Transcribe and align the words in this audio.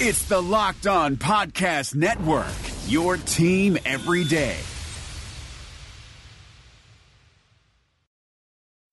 It's 0.00 0.22
the 0.26 0.40
Locked 0.40 0.86
On 0.86 1.16
Podcast 1.16 1.96
Network, 1.96 2.46
your 2.86 3.16
team 3.16 3.76
every 3.84 4.22
day. 4.22 4.56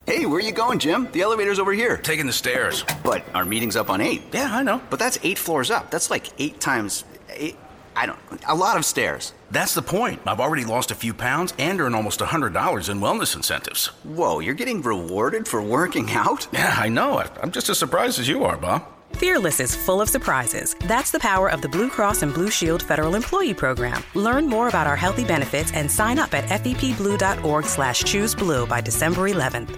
Hey, 0.08 0.26
where 0.26 0.38
are 0.38 0.42
you 0.42 0.52
going, 0.52 0.80
Jim? 0.80 1.08
The 1.12 1.22
elevator's 1.22 1.60
over 1.60 1.74
here. 1.74 1.98
Taking 1.98 2.26
the 2.26 2.34
stairs. 2.34 2.84
But 3.04 3.24
our 3.36 3.46
meeting's 3.46 3.76
up 3.76 3.92
on 3.92 4.02
eight. 4.02 4.24
Yeah, 4.34 4.50
I 4.52 4.64
know. 4.64 4.82
But 4.90 4.98
that's 4.98 5.20
eight 5.22 5.38
floors 5.38 5.70
up. 5.70 5.92
That's 5.92 6.10
like 6.10 6.28
eight 6.40 6.60
times 6.60 7.04
eight. 7.30 7.56
I 7.96 8.08
don't. 8.08 8.20
A 8.48 8.56
lot 8.56 8.76
of 8.76 8.84
stairs. 8.84 9.32
That's 9.52 9.76
the 9.76 9.84
point. 9.84 10.22
I've 10.26 10.40
already 10.40 10.66
lost 10.66 10.90
a 10.90 10.96
few 10.96 11.14
pounds 11.14 11.54
and 11.60 11.80
earned 11.80 11.96
almost 11.96 12.20
$100 12.20 12.90
in 12.90 13.00
wellness 13.00 13.36
incentives. 13.36 13.88
Whoa, 14.04 14.40
you're 14.40 14.56
getting 14.56 14.82
rewarded 14.82 15.48
for 15.48 15.62
working 15.62 16.10
out? 16.14 16.48
Yeah, 16.52 16.76
I 16.76 16.90
know. 16.90 17.24
I'm 17.44 17.52
just 17.52 17.70
as 17.70 17.78
surprised 17.78 18.20
as 18.20 18.28
you 18.28 18.44
are, 18.44 18.58
Bob. 18.58 18.95
Fearless 19.14 19.60
is 19.60 19.76
full 19.76 20.02
of 20.02 20.10
surprises. 20.10 20.76
That's 20.82 21.10
the 21.12 21.20
power 21.20 21.50
of 21.50 21.62
the 21.62 21.70
Blue 21.70 21.90
Cross 21.90 22.22
and 22.22 22.34
Blue 22.34 22.52
Shield 22.52 22.84
Federal 22.84 23.16
Employee 23.16 23.54
Program. 23.54 24.04
Learn 24.14 24.46
more 24.48 24.68
about 24.68 24.88
our 24.88 24.96
healthy 24.98 25.24
benefits 25.24 25.72
and 25.74 25.90
sign 25.90 26.20
up 26.20 26.34
at 26.34 26.46
fepblue.org 26.46 27.66
slash 27.66 28.04
choose 28.04 28.36
blue 28.36 28.68
by 28.68 28.82
December 28.82 29.22
11th. 29.30 29.78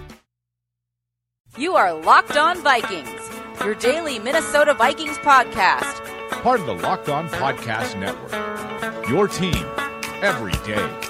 You 1.56 1.74
are 1.76 1.92
Locked 1.94 2.36
On 2.36 2.60
Vikings, 2.62 3.10
your 3.60 3.74
daily 3.74 4.18
Minnesota 4.18 4.74
Vikings 4.74 5.18
podcast. 5.18 6.04
Part 6.42 6.60
of 6.60 6.66
the 6.66 6.74
Locked 6.74 7.08
On 7.08 7.28
Podcast 7.28 7.98
Network. 7.98 9.08
Your 9.08 9.26
team 9.28 9.64
every 10.22 10.52
day. 10.66 11.07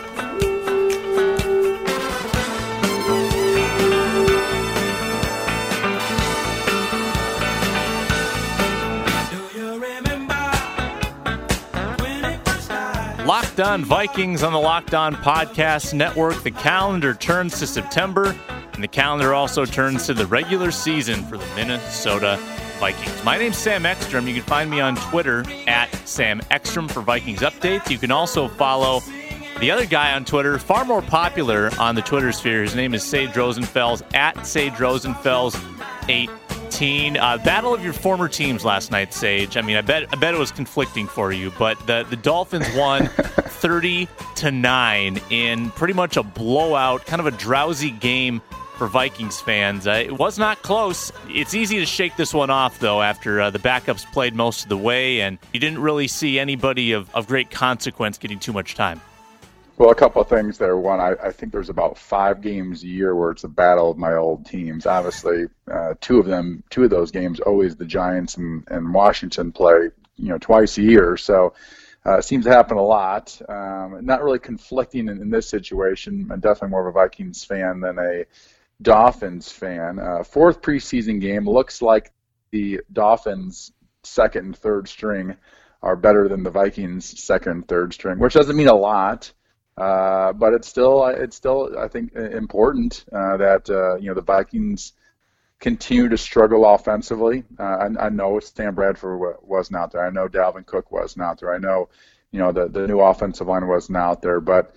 Locked 13.58 13.70
On 13.72 13.84
Vikings 13.84 14.44
on 14.44 14.52
the 14.52 14.58
Locked 14.60 14.94
On 14.94 15.16
Podcast 15.16 15.92
Network. 15.92 16.44
The 16.44 16.50
calendar 16.52 17.12
turns 17.12 17.58
to 17.58 17.66
September, 17.66 18.32
and 18.72 18.84
the 18.84 18.86
calendar 18.86 19.34
also 19.34 19.64
turns 19.64 20.06
to 20.06 20.14
the 20.14 20.26
regular 20.26 20.70
season 20.70 21.24
for 21.24 21.38
the 21.38 21.46
Minnesota 21.56 22.38
Vikings. 22.78 23.24
My 23.24 23.36
name's 23.36 23.58
Sam 23.58 23.84
Ekstrom. 23.84 24.28
You 24.28 24.34
can 24.34 24.44
find 24.44 24.70
me 24.70 24.78
on 24.78 24.94
Twitter 24.94 25.44
at 25.66 25.92
Sam 26.06 26.40
Ekstrom 26.52 26.86
for 26.86 27.00
Vikings 27.00 27.40
updates. 27.40 27.90
You 27.90 27.98
can 27.98 28.12
also 28.12 28.46
follow 28.46 29.00
the 29.58 29.72
other 29.72 29.86
guy 29.86 30.14
on 30.14 30.24
Twitter, 30.24 30.56
far 30.60 30.84
more 30.84 31.02
popular 31.02 31.72
on 31.80 31.96
the 31.96 32.02
Twitter 32.02 32.30
sphere. 32.30 32.62
His 32.62 32.76
name 32.76 32.94
is 32.94 33.02
Sage 33.02 33.30
Rosenfels 33.30 34.02
at 34.14 34.46
Sage 34.46 34.74
Rosenfels 34.74 35.60
18. 36.08 37.16
Uh, 37.16 37.38
battle 37.38 37.74
of 37.74 37.82
your 37.82 37.92
former 37.92 38.28
teams 38.28 38.64
last 38.64 38.92
night, 38.92 39.12
Sage. 39.12 39.56
I 39.56 39.62
mean, 39.62 39.76
I 39.76 39.80
bet 39.80 40.04
I 40.12 40.16
bet 40.16 40.32
it 40.32 40.38
was 40.38 40.52
conflicting 40.52 41.08
for 41.08 41.32
you, 41.32 41.50
but 41.58 41.76
the 41.88 42.06
the 42.08 42.14
Dolphins 42.14 42.66
won 42.76 43.10
30 43.60 44.08
to 44.36 44.50
nine 44.50 45.20
in 45.30 45.70
pretty 45.70 45.94
much 45.94 46.16
a 46.16 46.22
blowout, 46.22 47.04
kind 47.06 47.20
of 47.20 47.26
a 47.26 47.30
drowsy 47.30 47.90
game 47.90 48.40
for 48.78 48.86
Vikings 48.86 49.40
fans. 49.40 49.86
Uh, 49.86 50.02
it 50.04 50.16
was 50.16 50.38
not 50.38 50.62
close. 50.62 51.12
It's 51.28 51.54
easy 51.54 51.80
to 51.80 51.86
shake 51.86 52.16
this 52.16 52.32
one 52.32 52.48
off, 52.48 52.78
though, 52.78 53.02
after 53.02 53.40
uh, 53.40 53.50
the 53.50 53.58
backups 53.58 54.10
played 54.12 54.34
most 54.34 54.62
of 54.62 54.68
the 54.68 54.76
way, 54.76 55.20
and 55.20 55.38
you 55.52 55.58
didn't 55.58 55.80
really 55.80 56.06
see 56.06 56.38
anybody 56.38 56.92
of, 56.92 57.12
of 57.14 57.26
great 57.26 57.50
consequence 57.50 58.18
getting 58.18 58.38
too 58.38 58.52
much 58.52 58.76
time. 58.76 59.00
Well, 59.78 59.90
a 59.90 59.94
couple 59.94 60.22
of 60.22 60.28
things 60.28 60.58
there. 60.58 60.76
One, 60.76 61.00
I, 61.00 61.14
I 61.22 61.30
think 61.30 61.52
there's 61.52 61.68
about 61.68 61.98
five 61.98 62.40
games 62.40 62.82
a 62.82 62.88
year 62.88 63.14
where 63.14 63.30
it's 63.30 63.44
a 63.44 63.48
battle 63.48 63.90
of 63.90 63.98
my 63.98 64.14
old 64.14 64.44
teams. 64.44 64.86
Obviously, 64.86 65.46
uh, 65.70 65.94
two 66.00 66.18
of 66.18 66.26
them, 66.26 66.64
two 66.70 66.84
of 66.84 66.90
those 66.90 67.12
games, 67.12 67.38
always 67.40 67.76
the 67.76 67.84
Giants 67.84 68.36
and, 68.36 68.64
and 68.68 68.92
Washington 68.92 69.52
play, 69.52 69.90
you 70.16 70.28
know, 70.28 70.38
twice 70.38 70.78
a 70.78 70.82
year. 70.82 71.16
So 71.16 71.54
uh, 72.08 72.20
seems 72.22 72.44
to 72.46 72.50
happen 72.50 72.78
a 72.78 72.82
lot. 72.82 73.38
Um, 73.48 73.98
not 74.02 74.22
really 74.22 74.38
conflicting 74.38 75.08
in, 75.08 75.20
in 75.20 75.30
this 75.30 75.48
situation. 75.48 76.28
I'm 76.32 76.40
definitely 76.40 76.70
more 76.70 76.88
of 76.88 76.94
a 76.94 76.98
Vikings 76.98 77.44
fan 77.44 77.80
than 77.80 77.98
a 77.98 78.24
Dolphins 78.80 79.50
fan. 79.52 79.98
Uh, 79.98 80.22
fourth 80.22 80.62
preseason 80.62 81.20
game 81.20 81.46
looks 81.48 81.82
like 81.82 82.12
the 82.50 82.80
Dolphins' 82.92 83.72
second 84.04 84.46
and 84.46 84.56
third 84.56 84.88
string 84.88 85.36
are 85.82 85.96
better 85.96 86.28
than 86.28 86.42
the 86.42 86.50
Vikings' 86.50 87.22
second 87.22 87.52
and 87.52 87.68
third 87.68 87.92
string, 87.92 88.18
which 88.18 88.34
doesn't 88.34 88.56
mean 88.56 88.68
a 88.68 88.74
lot. 88.74 89.30
Uh, 89.76 90.32
but 90.32 90.54
it's 90.54 90.66
still, 90.66 91.06
it's 91.06 91.36
still, 91.36 91.76
I 91.78 91.88
think, 91.88 92.14
important 92.14 93.04
uh, 93.12 93.36
that 93.36 93.70
uh, 93.70 93.96
you 93.96 94.08
know 94.08 94.14
the 94.14 94.22
Vikings 94.22 94.92
continue 95.60 96.08
to 96.08 96.18
struggle 96.18 96.64
offensively. 96.64 97.44
Uh, 97.58 97.62
I, 97.62 98.06
I, 98.06 98.08
know 98.10 98.38
Sam 98.40 98.74
Bradford 98.74 99.36
wasn't 99.42 99.78
out 99.78 99.92
there. 99.92 100.06
I 100.06 100.10
know 100.10 100.28
Dalvin 100.28 100.66
Cook 100.66 100.92
wasn't 100.92 101.24
out 101.24 101.40
there. 101.40 101.52
I 101.52 101.58
know, 101.58 101.88
you 102.30 102.38
know, 102.38 102.52
the 102.52 102.68
the 102.68 102.86
new 102.86 103.00
offensive 103.00 103.48
line 103.48 103.66
wasn't 103.66 103.98
out 103.98 104.22
there. 104.22 104.40
But 104.40 104.74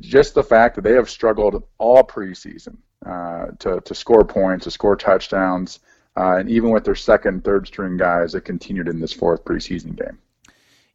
just 0.00 0.34
the 0.34 0.42
fact 0.42 0.76
that 0.76 0.82
they 0.82 0.92
have 0.92 1.10
struggled 1.10 1.64
all 1.78 2.04
preseason 2.04 2.76
uh, 3.04 3.46
to 3.58 3.80
to 3.80 3.94
score 3.94 4.24
points, 4.24 4.64
to 4.64 4.70
score 4.70 4.96
touchdowns, 4.96 5.80
uh, 6.16 6.36
and 6.36 6.50
even 6.50 6.70
with 6.70 6.84
their 6.84 6.94
second, 6.94 7.42
third 7.42 7.66
string 7.66 7.96
guys, 7.96 8.34
it 8.34 8.42
continued 8.42 8.88
in 8.88 9.00
this 9.00 9.12
fourth 9.12 9.44
preseason 9.44 9.96
game. 9.96 10.18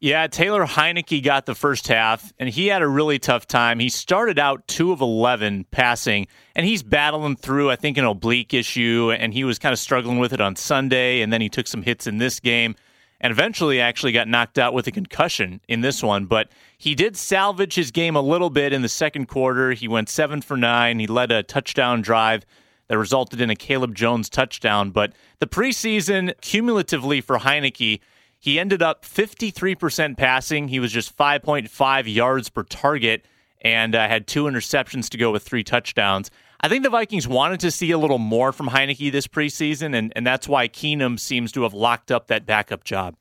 Yeah, 0.02 0.28
Taylor 0.28 0.66
Heinicke 0.66 1.22
got 1.22 1.46
the 1.46 1.54
first 1.54 1.90
half, 1.90 2.32
and 2.40 2.48
he 2.48 2.68
had 2.68 2.82
a 2.82 2.88
really 2.88 3.20
tough 3.20 3.46
time. 3.46 3.80
He 3.80 3.90
started 3.90 4.40
out 4.40 4.66
two 4.66 4.94
of 4.94 5.02
11 5.02 5.66
passing, 5.72 6.28
and 6.56 6.66
he's 6.66 6.84
battling 6.84 7.36
through, 7.36 7.70
I 7.70 7.76
think, 7.76 7.98
an 7.98 8.06
oblique 8.06 8.54
issue, 8.54 9.12
and 9.12 9.34
he 9.34 9.44
was 9.44 9.60
kind 9.60 9.74
of 9.74 9.80
struggling 9.80 10.18
with 10.18 10.32
it 10.32 10.40
on 10.40 10.56
Sunday, 10.56 11.20
and 11.20 11.34
then 11.34 11.42
he 11.42 11.50
took 11.50 11.68
some 11.68 11.82
hits 11.82 12.08
in 12.08 12.18
this 12.18 12.40
game, 12.40 12.76
and 13.20 13.32
eventually 13.32 13.82
actually 13.82 14.14
got 14.14 14.30
knocked 14.30 14.58
out 14.58 14.74
with 14.74 14.88
a 14.88 14.92
concussion 14.92 15.60
in 15.68 15.82
this 15.82 16.02
one. 16.02 16.28
But 16.28 16.50
he 16.78 16.96
did 16.96 17.18
salvage 17.18 17.76
his 17.76 17.92
game 17.92 18.16
a 18.16 18.22
little 18.22 18.50
bit 18.50 18.72
in 18.72 18.82
the 18.82 18.88
second 18.88 19.26
quarter. 19.26 19.74
He 19.74 19.90
went 19.90 20.08
seven 20.08 20.42
for 20.42 20.56
nine. 20.56 21.00
He 21.00 21.08
led 21.08 21.30
a 21.30 21.44
touchdown 21.44 22.02
drive 22.02 22.46
that 22.88 22.98
resulted 22.98 23.42
in 23.42 23.50
a 23.50 23.56
Caleb 23.56 23.96
Jones 23.96 24.30
touchdown. 24.30 24.92
But 24.92 25.12
the 25.40 25.46
preseason, 25.46 26.40
cumulatively 26.40 27.20
for 27.20 27.40
Heinicke, 27.40 28.00
he 28.40 28.58
ended 28.58 28.82
up 28.82 29.04
53% 29.06 30.18
passing. 30.18 30.70
He 30.70 30.80
was 30.80 30.92
just 30.92 31.16
5.5 31.16 32.14
yards 32.14 32.50
per 32.50 32.64
target 32.64 33.26
and 33.62 33.94
uh, 33.94 34.08
had 34.08 34.26
two 34.26 34.46
interceptions 34.46 35.10
to 35.10 35.18
go 35.18 35.32
with 35.32 35.44
three 35.44 35.64
touchdowns. 35.64 36.32
I 36.62 36.70
think 36.70 36.84
the 36.84 36.90
Vikings 36.90 37.28
wanted 37.28 37.60
to 37.62 37.72
see 37.72 37.92
a 37.92 37.98
little 37.98 38.18
more 38.18 38.52
from 38.52 38.68
Heinicke 38.68 39.12
this 39.12 39.28
preseason, 39.28 39.96
and, 39.96 40.12
and 40.16 40.26
that's 40.26 40.48
why 40.48 40.68
Keenum 40.68 41.20
seems 41.20 41.52
to 41.54 41.64
have 41.64 41.74
locked 41.74 42.12
up 42.12 42.28
that 42.28 42.46
backup 42.46 42.84
job. 42.84 43.16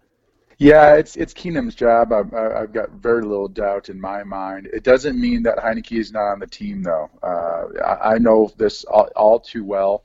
Yeah, 0.58 0.94
it's 0.94 1.14
it's 1.14 1.32
Keenum's 1.32 1.76
job. 1.76 2.12
I've, 2.12 2.34
I've 2.34 2.72
got 2.72 2.90
very 2.90 3.22
little 3.22 3.46
doubt 3.46 3.90
in 3.90 4.00
my 4.00 4.24
mind. 4.24 4.68
It 4.72 4.82
doesn't 4.82 5.20
mean 5.20 5.44
that 5.44 5.58
Heinicke 5.58 5.96
is 5.96 6.10
not 6.10 6.32
on 6.32 6.40
the 6.40 6.48
team, 6.48 6.82
though. 6.82 7.08
Uh, 7.22 7.80
I, 7.84 8.14
I 8.14 8.18
know 8.18 8.50
this 8.56 8.82
all, 8.84 9.08
all 9.14 9.38
too 9.38 9.64
well 9.64 10.02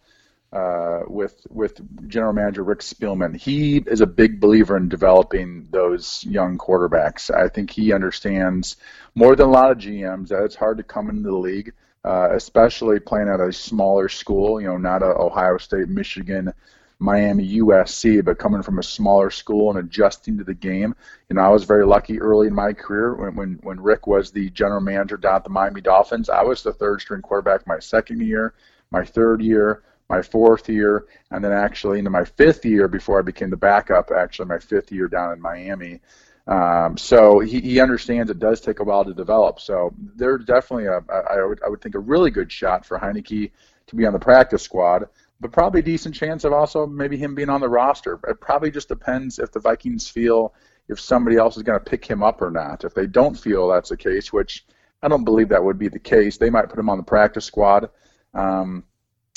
uh, 0.53 1.01
with 1.07 1.47
with 1.49 1.81
General 2.07 2.31
Manager 2.31 2.63
Rick 2.63 2.79
Spielman. 2.79 3.35
He 3.35 3.77
is 3.87 4.01
a 4.01 4.07
big 4.07 4.39
believer 4.39 4.77
in 4.77 4.87
developing 4.87 5.67
those 5.71 6.23
young 6.25 6.57
quarterbacks. 6.59 7.33
I 7.33 7.49
think 7.49 7.71
he 7.71 7.91
understands 7.91 8.77
more 9.15 9.35
than 9.35 9.47
a 9.47 9.51
lot 9.51 9.71
of 9.71 9.79
GMs 9.79 10.27
that 10.27 10.43
it's 10.43 10.55
hard 10.55 10.77
to 10.77 10.83
come 10.83 11.09
into 11.09 11.29
the 11.29 11.35
league, 11.35 11.73
uh, 12.05 12.29
especially 12.33 12.99
playing 12.99 13.29
at 13.29 13.39
a 13.39 13.51
smaller 13.51 14.07
school. 14.07 14.61
You 14.61 14.67
know, 14.67 14.77
not 14.77 15.01
a 15.01 15.07
Ohio 15.17 15.57
State, 15.57 15.89
Michigan. 15.89 16.53
Miami, 16.99 17.57
USC, 17.59 18.23
but 18.23 18.39
coming 18.39 18.61
from 18.61 18.79
a 18.79 18.83
smaller 18.83 19.29
school 19.29 19.69
and 19.69 19.79
adjusting 19.79 20.37
to 20.37 20.43
the 20.45 20.53
game. 20.53 20.95
You 21.27 21.35
know, 21.35 21.41
I 21.41 21.49
was 21.49 21.65
very 21.65 21.85
lucky 21.85 22.17
early 22.21 22.47
in 22.47 22.53
my 22.53 22.71
career 22.71 23.15
when 23.15 23.35
when, 23.35 23.59
when 23.63 23.81
Rick 23.81 24.07
was 24.07 24.31
the 24.31 24.49
general 24.51 24.79
manager 24.79 25.17
down 25.17 25.35
at 25.35 25.43
the 25.43 25.49
Miami 25.49 25.81
Dolphins. 25.81 26.29
I 26.29 26.43
was 26.43 26.63
the 26.63 26.71
third 26.71 27.01
string 27.01 27.21
quarterback 27.21 27.67
my 27.67 27.79
second 27.79 28.21
year, 28.21 28.53
my 28.89 29.03
third 29.03 29.41
year, 29.41 29.83
my 30.09 30.21
fourth 30.21 30.69
year, 30.69 31.05
and 31.31 31.43
then 31.43 31.51
actually 31.51 31.99
into 31.99 32.09
my 32.09 32.25
fifth 32.25 32.65
year 32.65 32.87
before 32.87 33.19
I 33.19 33.21
became 33.21 33.49
the 33.49 33.57
backup. 33.57 34.11
Actually, 34.11 34.47
my 34.47 34.59
fifth 34.59 34.91
year 34.91 35.07
down 35.07 35.33
in 35.33 35.41
Miami. 35.41 36.01
Um, 36.45 36.97
so 36.97 37.39
he, 37.39 37.61
he 37.61 37.79
understands 37.79 38.29
it 38.29 38.39
does 38.39 38.59
take 38.59 38.79
a 38.79 38.83
while 38.83 39.05
to 39.05 39.13
develop. 39.13 39.59
So 39.59 39.93
there's 39.97 40.45
definitely 40.45 40.87
a 40.87 41.01
I 41.11 41.43
would 41.45 41.61
I 41.63 41.69
would 41.69 41.81
think 41.81 41.95
a 41.95 41.99
really 41.99 42.31
good 42.31 42.51
shot 42.51 42.85
for 42.85 42.99
Heinicke 42.99 43.51
to 43.87 43.95
be 43.95 44.05
on 44.05 44.13
the 44.13 44.19
practice 44.19 44.61
squad, 44.61 45.07
but 45.39 45.51
probably 45.51 45.79
a 45.79 45.83
decent 45.83 46.15
chance 46.15 46.43
of 46.43 46.53
also 46.53 46.85
maybe 46.85 47.17
him 47.17 47.33
being 47.35 47.49
on 47.49 47.61
the 47.61 47.69
roster. 47.69 48.19
It 48.27 48.41
probably 48.41 48.71
just 48.71 48.89
depends 48.89 49.39
if 49.39 49.51
the 49.51 49.59
Vikings 49.59 50.09
feel 50.09 50.53
if 50.89 50.99
somebody 50.99 51.37
else 51.37 51.55
is 51.55 51.63
going 51.63 51.79
to 51.79 51.85
pick 51.85 52.05
him 52.05 52.21
up 52.21 52.41
or 52.41 52.51
not. 52.51 52.83
If 52.83 52.93
they 52.93 53.07
don't 53.07 53.39
feel 53.39 53.69
that's 53.69 53.89
the 53.89 53.97
case, 53.97 54.33
which 54.33 54.65
I 55.01 55.07
don't 55.07 55.23
believe 55.23 55.49
that 55.49 55.63
would 55.63 55.79
be 55.79 55.87
the 55.87 55.99
case, 55.99 56.37
they 56.37 56.49
might 56.49 56.69
put 56.69 56.79
him 56.79 56.89
on 56.89 56.97
the 56.97 57.03
practice 57.03 57.45
squad. 57.45 57.89
Um, 58.33 58.83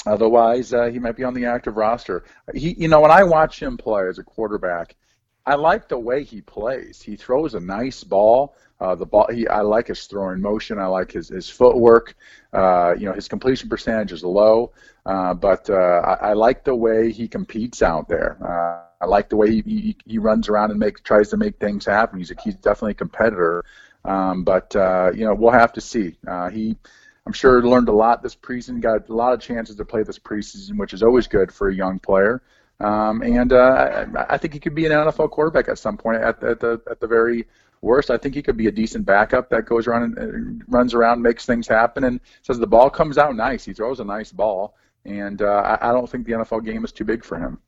Otherwise, 0.07 0.73
uh, 0.73 0.87
he 0.87 0.99
might 0.99 1.17
be 1.17 1.25
on 1.25 1.35
the 1.35 1.47
active 1.47 1.77
roster. 1.77 2.25
He, 2.55 2.75
you 2.75 2.89
know, 2.89 3.01
when 3.01 3.11
I 3.11 3.25
watch 3.25 3.61
him 3.61 3.77
play 3.77 4.07
as 4.09 4.19
a 4.19 4.23
quarterback, 4.23 4.95
I 5.45 5.55
like 5.55 5.89
the 5.89 5.99
way 5.99 6.25
he 6.25 6.41
plays. 6.41 7.03
He 7.03 7.17
throws 7.17 7.55
a 7.55 7.61
nice 7.61 8.03
ball. 8.05 8.55
Uh, 8.81 8.95
the 8.95 9.07
ball, 9.07 9.27
he, 9.33 9.49
I 9.49 9.63
like 9.63 9.87
his 9.87 10.05
throwing 10.07 10.41
motion. 10.41 10.79
I 10.79 10.87
like 10.87 11.13
his 11.13 11.29
his 11.29 11.49
footwork. 11.49 12.15
Uh, 12.53 12.95
you 12.99 13.07
know, 13.07 13.13
his 13.13 13.29
completion 13.29 13.69
percentage 13.69 14.13
is 14.13 14.23
low, 14.23 14.73
uh, 15.07 15.35
but 15.35 15.69
uh, 15.71 15.75
I, 15.75 16.31
I 16.31 16.33
like 16.35 16.65
the 16.65 16.75
way 16.75 17.11
he 17.11 17.27
competes 17.29 17.83
out 17.83 18.09
there. 18.09 18.37
Uh, 18.43 18.87
I 19.01 19.07
like 19.07 19.29
the 19.29 19.37
way 19.37 19.51
he, 19.51 19.63
he, 19.63 19.97
he 20.07 20.19
runs 20.19 20.49
around 20.49 20.71
and 20.71 20.81
makes 20.81 21.01
tries 21.01 21.31
to 21.31 21.37
make 21.37 21.59
things 21.59 21.85
happen. 21.85 22.19
He's 22.19 22.31
a, 22.31 22.35
he's 22.43 22.57
definitely 22.57 22.93
a 22.93 22.95
competitor. 22.95 23.65
Um, 24.05 24.45
but 24.45 24.75
uh, 24.77 25.11
you 25.15 25.25
know, 25.25 25.35
we'll 25.35 25.53
have 25.53 25.73
to 25.75 25.81
see. 25.81 26.17
Uh, 26.27 26.49
he, 26.51 26.77
I'm 27.27 27.33
sure, 27.33 27.61
learned 27.61 27.89
a 27.89 27.93
lot 27.93 28.23
this 28.23 28.37
preseason. 28.37 28.81
Got 28.81 29.09
a 29.09 29.15
lot 29.15 29.33
of 29.33 29.41
chances 29.41 29.75
to 29.77 29.85
play 29.85 30.05
this 30.05 30.19
preseason, 30.19 30.79
which 30.79 30.93
is 30.93 31.03
always 31.03 31.27
good 31.27 31.53
for 31.53 31.69
a 31.69 31.75
young 31.75 31.99
player. 31.99 32.41
Um, 32.79 33.23
and 33.23 33.53
uh, 33.53 34.07
I, 34.17 34.35
I 34.35 34.39
think 34.39 34.55
he 34.55 34.61
could 34.61 34.75
be 34.75 34.87
an 34.87 34.93
NFL 34.93 35.31
quarterback 35.31 35.69
at 35.69 35.79
some 35.79 35.97
point. 35.97 36.23
At, 36.23 36.43
at 36.45 36.61
the 36.61 36.81
at 36.89 37.01
the 37.01 37.07
very 37.07 37.47
worst, 37.81 38.11
I 38.11 38.17
think 38.17 38.35
he 38.35 38.43
could 38.43 38.57
be 38.57 38.69
a 38.69 38.73
decent 38.73 39.05
backup 39.05 39.51
that 39.51 39.65
goes 39.65 39.87
around 39.87 40.19
and, 40.19 40.63
runs 40.69 40.95
around, 40.95 41.21
makes 41.21 41.45
things 41.45 41.67
happen, 41.67 42.05
and 42.05 42.21
says 42.43 42.59
the 42.59 42.67
ball 42.67 42.91
comes 42.91 43.19
out 43.19 43.35
nice. 43.35 43.65
He 43.65 43.73
throws 43.73 43.99
a 43.99 44.05
nice 44.05 44.31
ball, 44.31 44.77
and 45.05 45.43
uh, 45.43 45.79
I, 45.81 45.91
I 45.91 45.93
don't 45.93 46.09
think 46.09 46.27
the 46.27 46.33
NFL 46.33 46.65
game 46.65 46.85
is 46.85 46.93
too 46.93 47.05
big 47.05 47.25
for 47.25 47.39
him. 47.39 47.59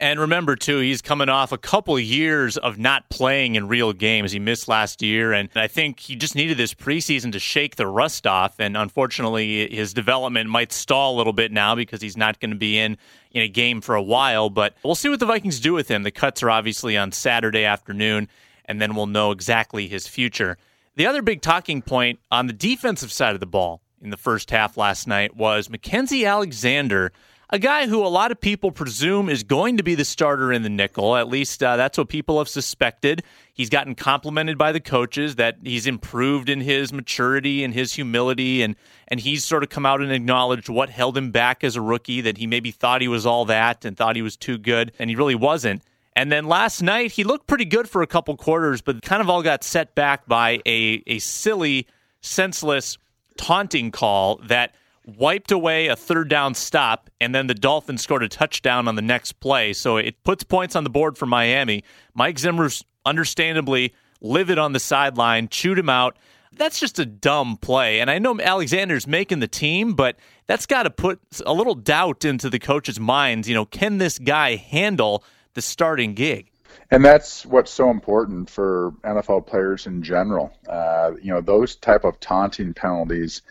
And 0.00 0.18
remember, 0.18 0.56
too, 0.56 0.80
he's 0.80 1.00
coming 1.00 1.28
off 1.28 1.52
a 1.52 1.58
couple 1.58 1.98
years 2.00 2.56
of 2.56 2.78
not 2.78 3.08
playing 3.10 3.54
in 3.54 3.68
real 3.68 3.92
games. 3.92 4.32
He 4.32 4.40
missed 4.40 4.66
last 4.66 5.02
year, 5.02 5.32
and 5.32 5.48
I 5.54 5.68
think 5.68 6.00
he 6.00 6.16
just 6.16 6.34
needed 6.34 6.56
this 6.56 6.74
preseason 6.74 7.30
to 7.32 7.38
shake 7.38 7.76
the 7.76 7.86
rust 7.86 8.26
off. 8.26 8.58
And 8.58 8.76
unfortunately, 8.76 9.72
his 9.72 9.94
development 9.94 10.50
might 10.50 10.72
stall 10.72 11.14
a 11.14 11.16
little 11.16 11.32
bit 11.32 11.52
now 11.52 11.76
because 11.76 12.02
he's 12.02 12.16
not 12.16 12.40
going 12.40 12.50
to 12.50 12.56
be 12.56 12.76
in 12.76 12.98
in 13.30 13.42
a 13.42 13.48
game 13.48 13.80
for 13.80 13.94
a 13.94 14.02
while. 14.02 14.50
But 14.50 14.74
we'll 14.82 14.96
see 14.96 15.08
what 15.08 15.20
the 15.20 15.26
Vikings 15.26 15.60
do 15.60 15.72
with 15.72 15.88
him. 15.88 16.02
The 16.02 16.10
cuts 16.10 16.42
are 16.42 16.50
obviously 16.50 16.96
on 16.96 17.12
Saturday 17.12 17.64
afternoon, 17.64 18.28
and 18.64 18.80
then 18.80 18.96
we'll 18.96 19.06
know 19.06 19.30
exactly 19.30 19.86
his 19.86 20.08
future. 20.08 20.58
The 20.96 21.06
other 21.06 21.22
big 21.22 21.40
talking 21.40 21.82
point 21.82 22.18
on 22.32 22.48
the 22.48 22.52
defensive 22.52 23.12
side 23.12 23.34
of 23.34 23.40
the 23.40 23.46
ball 23.46 23.80
in 24.02 24.10
the 24.10 24.16
first 24.16 24.50
half 24.50 24.76
last 24.76 25.06
night 25.06 25.36
was 25.36 25.68
Mackensie 25.68 26.28
Alexander 26.28 27.12
a 27.50 27.58
guy 27.58 27.86
who 27.86 28.04
a 28.04 28.08
lot 28.08 28.32
of 28.32 28.40
people 28.40 28.70
presume 28.70 29.28
is 29.28 29.42
going 29.42 29.76
to 29.76 29.82
be 29.82 29.94
the 29.94 30.04
starter 30.04 30.52
in 30.52 30.62
the 30.62 30.68
nickel. 30.68 31.16
At 31.16 31.28
least 31.28 31.62
uh, 31.62 31.76
that's 31.76 31.98
what 31.98 32.08
people 32.08 32.38
have 32.38 32.48
suspected. 32.48 33.22
He's 33.52 33.70
gotten 33.70 33.94
complimented 33.94 34.58
by 34.58 34.72
the 34.72 34.80
coaches 34.80 35.36
that 35.36 35.58
he's 35.62 35.86
improved 35.86 36.48
in 36.48 36.60
his 36.60 36.92
maturity 36.92 37.62
and 37.62 37.72
his 37.72 37.94
humility, 37.94 38.62
and 38.62 38.76
and 39.08 39.20
he's 39.20 39.44
sort 39.44 39.62
of 39.62 39.68
come 39.68 39.86
out 39.86 40.00
and 40.00 40.10
acknowledged 40.10 40.68
what 40.68 40.90
held 40.90 41.16
him 41.16 41.30
back 41.30 41.62
as 41.62 41.76
a 41.76 41.80
rookie. 41.80 42.20
That 42.20 42.38
he 42.38 42.46
maybe 42.46 42.70
thought 42.70 43.00
he 43.00 43.08
was 43.08 43.26
all 43.26 43.44
that 43.46 43.84
and 43.84 43.96
thought 43.96 44.16
he 44.16 44.22
was 44.22 44.36
too 44.36 44.58
good, 44.58 44.92
and 44.98 45.10
he 45.10 45.16
really 45.16 45.34
wasn't. 45.36 45.82
And 46.16 46.30
then 46.30 46.46
last 46.46 46.82
night 46.82 47.12
he 47.12 47.24
looked 47.24 47.46
pretty 47.46 47.64
good 47.64 47.88
for 47.88 48.02
a 48.02 48.06
couple 48.06 48.36
quarters, 48.36 48.80
but 48.80 49.02
kind 49.02 49.20
of 49.20 49.28
all 49.28 49.42
got 49.42 49.62
set 49.62 49.94
back 49.94 50.26
by 50.26 50.60
a 50.66 51.02
a 51.06 51.18
silly, 51.18 51.86
senseless 52.20 52.98
taunting 53.36 53.90
call 53.90 54.36
that 54.46 54.74
wiped 55.06 55.52
away 55.52 55.88
a 55.88 55.96
third 55.96 56.28
down 56.28 56.54
stop, 56.54 57.10
and 57.20 57.34
then 57.34 57.46
the 57.46 57.54
Dolphins 57.54 58.02
scored 58.02 58.22
a 58.22 58.28
touchdown 58.28 58.88
on 58.88 58.94
the 58.94 59.02
next 59.02 59.34
play. 59.40 59.72
So 59.72 59.96
it 59.96 60.22
puts 60.24 60.44
points 60.44 60.76
on 60.76 60.84
the 60.84 60.90
board 60.90 61.18
for 61.18 61.26
Miami. 61.26 61.84
Mike 62.14 62.38
Zimmer's 62.38 62.84
understandably 63.04 63.94
livid 64.20 64.58
on 64.58 64.72
the 64.72 64.80
sideline, 64.80 65.48
chewed 65.48 65.78
him 65.78 65.90
out. 65.90 66.16
That's 66.52 66.78
just 66.78 66.98
a 66.98 67.06
dumb 67.06 67.56
play. 67.56 68.00
And 68.00 68.10
I 68.10 68.18
know 68.18 68.38
Alexander's 68.40 69.06
making 69.06 69.40
the 69.40 69.48
team, 69.48 69.94
but 69.94 70.16
that's 70.46 70.66
got 70.66 70.84
to 70.84 70.90
put 70.90 71.20
a 71.44 71.52
little 71.52 71.74
doubt 71.74 72.24
into 72.24 72.48
the 72.48 72.58
coach's 72.58 73.00
minds. 73.00 73.48
You 73.48 73.54
know, 73.54 73.64
can 73.64 73.98
this 73.98 74.18
guy 74.18 74.56
handle 74.56 75.24
the 75.54 75.62
starting 75.62 76.14
gig? 76.14 76.50
And 76.90 77.04
that's 77.04 77.44
what's 77.44 77.72
so 77.72 77.90
important 77.90 78.48
for 78.48 78.92
NFL 79.04 79.46
players 79.46 79.86
in 79.86 80.02
general. 80.02 80.52
Uh, 80.68 81.12
you 81.20 81.32
know, 81.32 81.40
those 81.40 81.76
type 81.76 82.04
of 82.04 82.20
taunting 82.20 82.72
penalties 82.72 83.42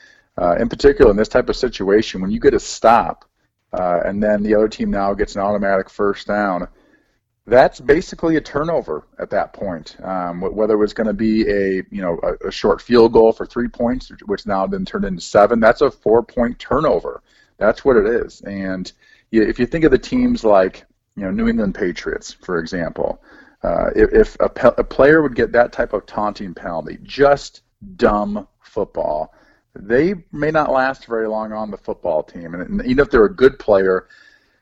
uh, 0.41 0.55
in 0.55 0.69
particular, 0.69 1.11
in 1.11 1.17
this 1.17 1.27
type 1.27 1.49
of 1.49 1.55
situation, 1.55 2.21
when 2.21 2.31
you 2.31 2.39
get 2.39 2.53
a 2.53 2.59
stop 2.59 3.25
uh, 3.73 4.01
and 4.05 4.21
then 4.21 4.43
the 4.43 4.55
other 4.55 4.67
team 4.67 4.91
now 4.91 5.13
gets 5.13 5.35
an 5.35 5.41
automatic 5.41 5.89
first 5.89 6.27
down, 6.27 6.67
that's 7.45 7.79
basically 7.79 8.37
a 8.37 8.41
turnover 8.41 9.05
at 9.19 9.29
that 9.31 9.51
point. 9.53 9.97
Um, 10.01 10.41
whether 10.41 10.75
it 10.75 10.77
was 10.77 10.93
going 10.93 11.07
to 11.07 11.13
be 11.13 11.47
a 11.49 11.83
you 11.91 12.01
know 12.01 12.19
a, 12.23 12.47
a, 12.47 12.51
short 12.51 12.81
field 12.81 13.11
goal 13.11 13.33
for 13.33 13.45
three 13.45 13.67
points, 13.67 14.11
which 14.25 14.45
now 14.45 14.65
been 14.65 14.85
turned 14.85 15.05
into 15.05 15.21
seven, 15.21 15.59
that's 15.59 15.81
a 15.81 15.91
four-point 15.91 16.57
turnover. 16.57 17.21
That's 17.57 17.83
what 17.83 17.97
it 17.97 18.05
is. 18.05 18.41
And 18.41 18.91
if 19.31 19.59
you 19.59 19.65
think 19.65 19.83
of 19.83 19.91
the 19.91 19.97
teams 19.97 20.43
like 20.43 20.85
you 21.17 21.23
know 21.23 21.31
New 21.31 21.49
England 21.49 21.75
Patriots, 21.75 22.31
for 22.31 22.59
example, 22.59 23.21
uh, 23.61 23.89
if, 23.95 24.13
if 24.13 24.37
a, 24.39 24.49
pe- 24.49 24.77
a 24.77 24.83
player 24.83 25.21
would 25.21 25.35
get 25.35 25.51
that 25.51 25.73
type 25.73 25.93
of 25.93 26.05
taunting 26.05 26.53
penalty, 26.53 26.97
just 27.03 27.61
dumb 27.97 28.47
football 28.61 29.33
they 29.75 30.15
may 30.31 30.51
not 30.51 30.71
last 30.71 31.05
very 31.05 31.27
long 31.27 31.51
on 31.51 31.71
the 31.71 31.77
football 31.77 32.23
team. 32.23 32.53
And, 32.53 32.85
even 32.85 32.99
if 32.99 33.09
they're 33.09 33.25
a 33.25 33.33
good 33.33 33.57
player, 33.57 34.07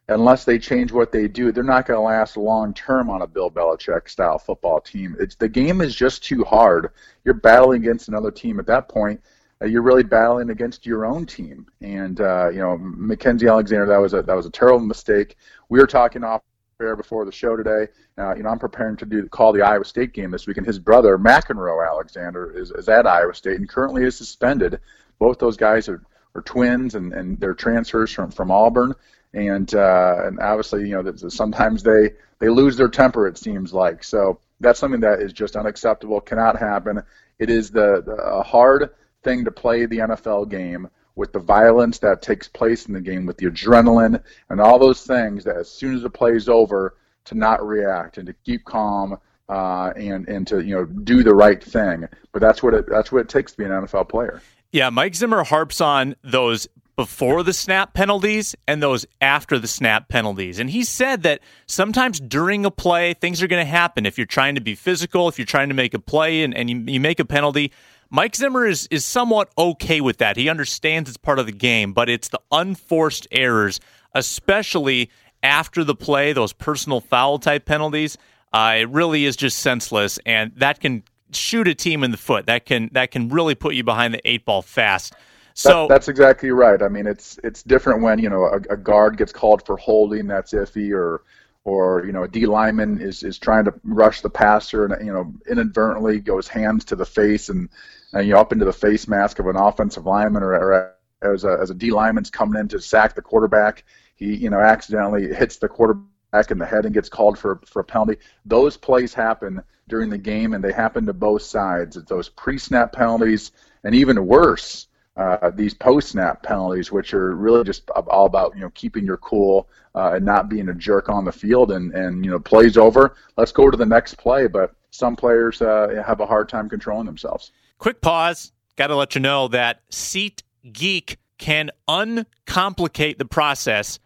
unless 0.07 0.45
they 0.45 0.57
change 0.57 0.91
what 0.91 1.11
they 1.11 1.27
do, 1.27 1.51
they're 1.51 1.63
not 1.63 1.85
going 1.85 1.97
to 1.97 2.01
last 2.01 2.37
long 2.37 2.73
term 2.73 3.09
on 3.09 3.21
a 3.21 3.27
Bill 3.27 3.51
Belichick 3.51 4.09
style 4.09 4.39
football 4.39 4.79
team. 4.79 5.15
It's, 5.19 5.35
the 5.35 5.49
game 5.49 5.81
is 5.81 5.95
just 5.95 6.23
too 6.23 6.43
hard. 6.43 6.91
You're 7.25 7.33
battling 7.33 7.81
against 7.81 8.07
another 8.07 8.31
team 8.31 8.59
at 8.59 8.67
that 8.67 8.87
point. 8.87 9.21
Uh, 9.61 9.65
you're 9.65 9.81
really 9.81 10.03
battling 10.03 10.49
against 10.49 10.85
your 10.85 11.05
own 11.05 11.25
team. 11.25 11.67
And 11.81 12.19
uh, 12.19 12.49
you 12.49 12.59
know, 12.59 12.77
Mackensie 12.77 13.49
Alexander, 13.49 13.85
that 13.85 13.97
was 13.97 14.13
a 14.13 14.21
that 14.23 14.35
was 14.35 14.45
a 14.45 14.51
terrible 14.51 14.79
mistake. 14.79 15.37
We 15.69 15.79
were 15.79 15.87
talking 15.87 16.23
off 16.23 16.41
air 16.81 16.95
before 16.95 17.25
the 17.25 17.31
show 17.31 17.55
today. 17.55 17.87
Uh, 18.17 18.35
you 18.35 18.43
know, 18.43 18.49
I'm 18.49 18.59
preparing 18.59 18.97
to 18.97 19.05
do 19.05 19.27
call 19.29 19.53
the 19.53 19.61
Iowa 19.61 19.85
State 19.85 20.13
game 20.13 20.31
this 20.31 20.47
week, 20.47 20.57
and 20.57 20.65
his 20.65 20.79
brother 20.79 21.17
Mackenro 21.17 21.81
Alexander 21.81 22.57
is, 22.57 22.71
is 22.71 22.89
at 22.89 23.07
Iowa 23.07 23.33
State 23.33 23.57
and 23.57 23.69
currently 23.69 24.03
is 24.03 24.17
suspended 24.17 24.79
both 25.21 25.37
those 25.37 25.55
guys 25.55 25.87
are, 25.87 26.01
are 26.33 26.41
twins 26.41 26.95
and, 26.95 27.13
and 27.13 27.39
they're 27.39 27.53
transfers 27.53 28.11
from, 28.11 28.31
from 28.31 28.49
Auburn. 28.49 28.95
And, 29.33 29.73
uh, 29.73 30.15
and 30.25 30.39
obviously, 30.39 30.89
you 30.89 31.01
know, 31.01 31.15
sometimes 31.29 31.83
they, 31.83 32.13
they 32.39 32.49
lose 32.49 32.75
their 32.75 32.89
temper, 32.89 33.27
it 33.27 33.37
seems 33.37 33.71
like. 33.71 34.03
So 34.03 34.39
that's 34.59 34.79
something 34.79 35.01
that 35.01 35.21
is 35.21 35.31
just 35.31 35.55
unacceptable, 35.55 36.19
cannot 36.21 36.57
happen. 36.57 37.03
It 37.37 37.51
is 37.51 37.69
the, 37.69 38.01
the 38.03 38.13
a 38.13 38.41
hard 38.41 38.89
thing 39.23 39.45
to 39.45 39.51
play 39.51 39.85
the 39.85 39.99
NFL 39.99 40.49
game 40.49 40.89
with 41.15 41.33
the 41.33 41.39
violence 41.39 41.99
that 41.99 42.21
takes 42.21 42.47
place 42.47 42.85
in 42.87 42.93
the 42.93 43.01
game, 43.01 43.25
with 43.25 43.37
the 43.37 43.45
adrenaline 43.45 44.21
and 44.49 44.61
all 44.61 44.79
those 44.79 45.05
things 45.05 45.43
that 45.43 45.57
as 45.57 45.69
soon 45.69 45.95
as 45.95 46.01
the 46.01 46.09
play 46.09 46.31
is 46.31 46.47
over, 46.49 46.95
to 47.25 47.35
not 47.35 47.65
react 47.65 48.17
and 48.17 48.27
to 48.27 48.33
keep 48.45 48.65
calm 48.65 49.17
uh, 49.49 49.91
and 49.95 50.27
and 50.27 50.47
to 50.47 50.61
you 50.61 50.73
know 50.75 50.85
do 50.85 51.23
the 51.23 51.33
right 51.33 51.63
thing. 51.63 52.07
But 52.31 52.41
that's 52.41 52.63
what 52.63 52.73
it 52.73 52.85
that's 52.87 53.11
what 53.11 53.21
it 53.21 53.29
takes 53.29 53.51
to 53.51 53.57
be 53.57 53.65
an 53.65 53.71
NFL 53.71 54.09
player. 54.09 54.41
Yeah, 54.71 54.89
Mike 54.89 55.15
Zimmer 55.15 55.43
harps 55.43 55.81
on 55.81 56.15
those 56.23 56.67
before 56.95 57.41
the 57.43 57.53
snap 57.53 57.93
penalties 57.93 58.55
and 58.67 58.81
those 58.81 59.05
after 59.19 59.57
the 59.57 59.67
snap 59.67 60.07
penalties. 60.07 60.59
And 60.59 60.69
he 60.69 60.83
said 60.83 61.23
that 61.23 61.39
sometimes 61.65 62.19
during 62.19 62.65
a 62.65 62.71
play, 62.71 63.13
things 63.13 63.41
are 63.41 63.47
going 63.47 63.65
to 63.65 63.69
happen. 63.69 64.05
If 64.05 64.17
you're 64.17 64.27
trying 64.27 64.55
to 64.55 64.61
be 64.61 64.75
physical, 64.75 65.27
if 65.27 65.39
you're 65.39 65.45
trying 65.45 65.69
to 65.69 65.75
make 65.75 65.93
a 65.93 65.99
play 65.99 66.43
and, 66.43 66.55
and 66.55 66.69
you, 66.69 66.77
you 66.87 66.99
make 66.99 67.19
a 67.19 67.25
penalty, 67.25 67.71
Mike 68.13 68.35
Zimmer 68.35 68.65
is, 68.65 68.87
is 68.91 69.05
somewhat 69.05 69.49
okay 69.57 70.01
with 70.01 70.17
that. 70.17 70.35
He 70.35 70.49
understands 70.49 71.09
it's 71.09 71.17
part 71.17 71.39
of 71.39 71.45
the 71.45 71.53
game, 71.53 71.93
but 71.93 72.09
it's 72.09 72.27
the 72.27 72.41
unforced 72.51 73.25
errors, 73.31 73.79
especially 74.13 75.09
after 75.41 75.85
the 75.85 75.95
play, 75.95 76.33
those 76.33 76.51
personal 76.51 76.99
foul 76.99 77.39
type 77.39 77.65
penalties. 77.65 78.17
Uh, 78.51 78.75
it 78.79 78.89
really 78.89 79.23
is 79.23 79.37
just 79.37 79.59
senseless, 79.59 80.19
and 80.25 80.51
that 80.57 80.81
can 80.81 81.03
shoot 81.31 81.69
a 81.69 81.73
team 81.73 82.03
in 82.03 82.11
the 82.11 82.17
foot. 82.17 82.47
That 82.47 82.65
can 82.65 82.89
that 82.91 83.11
can 83.11 83.29
really 83.29 83.55
put 83.55 83.75
you 83.75 83.85
behind 83.85 84.13
the 84.13 84.21
eight 84.29 84.43
ball 84.43 84.61
fast. 84.61 85.13
So 85.53 85.87
that, 85.87 85.93
that's 85.93 86.07
exactly 86.09 86.51
right. 86.51 86.81
I 86.81 86.89
mean, 86.89 87.07
it's 87.07 87.39
it's 87.45 87.63
different 87.63 88.01
when 88.01 88.19
you 88.19 88.29
know 88.29 88.43
a, 88.43 88.57
a, 88.73 88.77
guard 88.77 89.15
gets 89.15 89.31
called 89.31 89.65
for 89.65 89.77
holding 89.77 90.27
that's 90.27 90.51
iffy, 90.51 90.93
or 90.93 91.23
or 91.63 92.05
you 92.05 92.11
know 92.11 92.23
a 92.23 92.27
D 92.27 92.45
lineman 92.45 92.99
is 92.99 93.23
is 93.23 93.39
trying 93.39 93.63
to 93.63 93.73
rush 93.85 94.19
the 94.19 94.29
passer 94.29 94.83
and 94.83 95.05
you 95.05 95.13
know 95.13 95.33
inadvertently 95.49 96.19
goes 96.19 96.49
hands 96.49 96.83
to 96.85 96.97
the 96.97 97.05
face 97.05 97.47
and, 97.47 97.69
and 98.13 98.27
you 98.27 98.33
know 98.33 98.39
up 98.39 98.51
into 98.51 98.65
the 98.65 98.73
face 98.73 99.07
mask 99.07 99.39
of 99.39 99.47
an 99.47 99.55
offensive 99.55 100.05
lineman, 100.05 100.43
or, 100.43 100.53
or 100.53 100.95
as 101.21 101.43
a 101.43 101.57
as 101.61 101.69
a 101.69 101.75
D 101.75 101.91
lineman's 101.91 102.29
coming 102.29 102.59
in 102.59 102.67
to 102.69 102.79
sack 102.79 103.15
the 103.15 103.21
quarterback, 103.21 103.83
he 104.15 104.35
you 104.35 104.49
know 104.49 104.59
accidentally 104.59 105.33
hits 105.33 105.57
the 105.57 105.67
quarterback 105.67 106.51
in 106.51 106.57
the 106.57 106.65
head 106.65 106.85
and 106.85 106.93
gets 106.93 107.09
called 107.09 107.37
for 107.37 107.61
for 107.65 107.81
a 107.81 107.83
penalty. 107.83 108.17
Those 108.45 108.77
plays 108.77 109.13
happen 109.13 109.61
during 109.87 110.09
the 110.09 110.17
game, 110.17 110.53
and 110.53 110.63
they 110.63 110.71
happen 110.71 111.05
to 111.05 111.13
both 111.13 111.41
sides. 111.41 111.97
It's 111.97 112.09
those 112.09 112.29
pre-snap 112.29 112.93
penalties, 112.93 113.51
and 113.83 113.93
even 113.93 114.25
worse, 114.25 114.87
uh, 115.17 115.51
these 115.51 115.73
post-snap 115.73 116.43
penalties, 116.43 116.91
which 116.91 117.13
are 117.13 117.35
really 117.35 117.63
just 117.63 117.89
all 117.89 118.25
about 118.25 118.55
you 118.55 118.61
know 118.61 118.71
keeping 118.73 119.05
your 119.05 119.17
cool 119.17 119.69
uh, 119.95 120.13
and 120.15 120.25
not 120.25 120.49
being 120.49 120.69
a 120.69 120.73
jerk 120.73 121.09
on 121.09 121.25
the 121.25 121.31
field. 121.31 121.71
And 121.71 121.93
and 121.93 122.23
you 122.23 122.31
know 122.31 122.39
plays 122.39 122.77
over, 122.77 123.15
let's 123.37 123.51
go 123.51 123.69
to 123.69 123.77
the 123.77 123.85
next 123.85 124.15
play. 124.15 124.47
But 124.47 124.73
some 124.91 125.15
players 125.15 125.61
uh, 125.61 126.03
have 126.05 126.19
a 126.19 126.25
hard 126.25 126.49
time 126.49 126.69
controlling 126.69 127.05
themselves. 127.05 127.51
Quick 127.81 127.99
pause. 127.99 128.53
Got 128.75 128.87
to 128.87 128.95
let 128.95 129.15
you 129.15 129.21
know 129.21 129.47
that 129.47 129.81
Seat 129.89 130.43
Geek 130.71 131.17
can 131.39 131.71
uncomplicate 131.87 133.17
the 133.17 133.25
process 133.25 133.97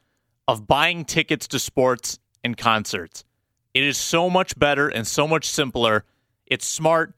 of 0.48 0.66
buying 0.66 1.04
tickets 1.04 1.46
to 1.50 1.60
sports 1.60 2.18
and 2.42 2.56
concerts. 2.56 3.26
It 3.74 3.84
is 3.84 3.98
so 3.98 4.30
much 4.30 4.58
better 4.58 4.88
and 4.88 5.06
so 5.06 5.28
much 5.28 5.50
simpler. 5.50 6.06
It's 6.46 6.66
smart, 6.66 7.16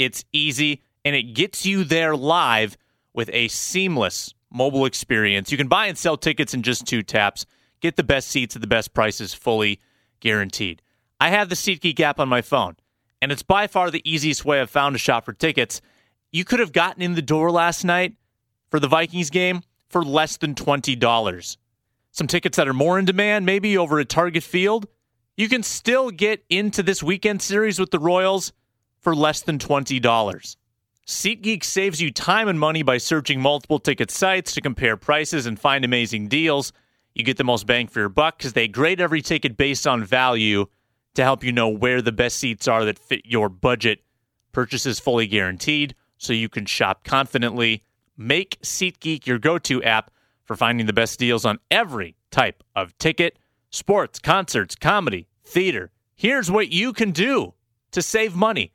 it's 0.00 0.24
easy, 0.32 0.82
and 1.04 1.14
it 1.14 1.32
gets 1.32 1.64
you 1.64 1.84
there 1.84 2.16
live 2.16 2.76
with 3.14 3.30
a 3.32 3.46
seamless 3.46 4.34
mobile 4.52 4.86
experience. 4.86 5.52
You 5.52 5.58
can 5.58 5.68
buy 5.68 5.86
and 5.86 5.96
sell 5.96 6.16
tickets 6.16 6.54
in 6.54 6.64
just 6.64 6.88
two 6.88 7.04
taps. 7.04 7.46
Get 7.78 7.94
the 7.94 8.02
best 8.02 8.26
seats 8.26 8.56
at 8.56 8.62
the 8.62 8.66
best 8.66 8.94
prices 8.94 9.32
fully 9.32 9.78
guaranteed. 10.18 10.82
I 11.20 11.28
have 11.28 11.48
the 11.48 11.54
SeatGeek 11.54 12.00
app 12.00 12.18
on 12.18 12.28
my 12.28 12.42
phone, 12.42 12.74
and 13.22 13.30
it's 13.30 13.44
by 13.44 13.68
far 13.68 13.92
the 13.92 14.02
easiest 14.10 14.44
way 14.44 14.60
I've 14.60 14.70
found 14.70 14.94
to 14.94 14.98
shop 14.98 15.24
for 15.24 15.32
tickets. 15.32 15.80
You 16.32 16.44
could 16.44 16.60
have 16.60 16.72
gotten 16.72 17.02
in 17.02 17.14
the 17.14 17.22
door 17.22 17.50
last 17.50 17.84
night 17.84 18.14
for 18.70 18.78
the 18.78 18.88
Vikings 18.88 19.30
game 19.30 19.62
for 19.88 20.04
less 20.04 20.36
than 20.36 20.54
$20. 20.54 21.56
Some 22.12 22.26
tickets 22.26 22.56
that 22.56 22.68
are 22.68 22.72
more 22.72 22.98
in 22.98 23.04
demand, 23.04 23.46
maybe 23.46 23.76
over 23.76 23.98
at 23.98 24.08
Target 24.08 24.42
Field. 24.42 24.86
You 25.36 25.48
can 25.48 25.62
still 25.62 26.10
get 26.10 26.44
into 26.48 26.82
this 26.82 27.02
weekend 27.02 27.42
series 27.42 27.78
with 27.78 27.90
the 27.90 27.98
Royals 27.98 28.52
for 29.00 29.14
less 29.14 29.42
than 29.42 29.58
$20. 29.58 30.56
SeatGeek 31.06 31.64
saves 31.64 32.00
you 32.00 32.12
time 32.12 32.46
and 32.46 32.60
money 32.60 32.82
by 32.82 32.98
searching 32.98 33.40
multiple 33.40 33.80
ticket 33.80 34.10
sites 34.10 34.52
to 34.52 34.60
compare 34.60 34.96
prices 34.96 35.46
and 35.46 35.58
find 35.58 35.84
amazing 35.84 36.28
deals. 36.28 36.72
You 37.14 37.24
get 37.24 37.36
the 37.36 37.44
most 37.44 37.66
bang 37.66 37.88
for 37.88 37.98
your 37.98 38.08
buck 38.08 38.38
because 38.38 38.52
they 38.52 38.68
grade 38.68 39.00
every 39.00 39.22
ticket 39.22 39.56
based 39.56 39.86
on 39.86 40.04
value 40.04 40.66
to 41.14 41.22
help 41.24 41.42
you 41.42 41.50
know 41.50 41.68
where 41.68 42.00
the 42.00 42.12
best 42.12 42.38
seats 42.38 42.68
are 42.68 42.84
that 42.84 42.98
fit 42.98 43.22
your 43.24 43.48
budget. 43.48 44.00
Purchase 44.52 44.86
is 44.86 45.00
fully 45.00 45.26
guaranteed, 45.26 45.94
so 46.20 46.34
you 46.34 46.50
can 46.50 46.66
shop 46.66 47.02
confidently. 47.02 47.82
Make 48.16 48.60
SeatGeek 48.60 49.26
your 49.26 49.38
go 49.38 49.58
to 49.58 49.82
app 49.82 50.10
for 50.44 50.54
finding 50.54 50.86
the 50.86 50.92
best 50.92 51.18
deals 51.18 51.46
on 51.46 51.58
every 51.70 52.14
type 52.30 52.62
of 52.76 52.96
ticket 52.98 53.38
sports, 53.70 54.18
concerts, 54.18 54.74
comedy, 54.74 55.26
theater. 55.44 55.90
Here's 56.14 56.50
what 56.50 56.70
you 56.70 56.92
can 56.92 57.12
do 57.12 57.54
to 57.92 58.02
save 58.02 58.36
money 58.36 58.72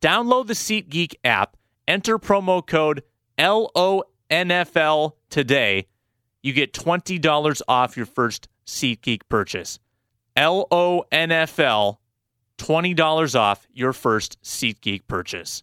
download 0.00 0.46
the 0.46 0.54
SeatGeek 0.54 1.14
app, 1.24 1.56
enter 1.86 2.18
promo 2.18 2.66
code 2.66 3.02
LONFL 3.38 5.12
today. 5.28 5.86
You 6.42 6.52
get 6.52 6.72
$20 6.72 7.62
off 7.68 7.96
your 7.96 8.06
first 8.06 8.48
SeatGeek 8.66 9.22
purchase. 9.28 9.78
LONFL, 10.36 11.98
$20 12.58 13.38
off 13.38 13.66
your 13.72 13.92
first 13.92 14.42
SeatGeek 14.42 15.02
purchase. 15.06 15.62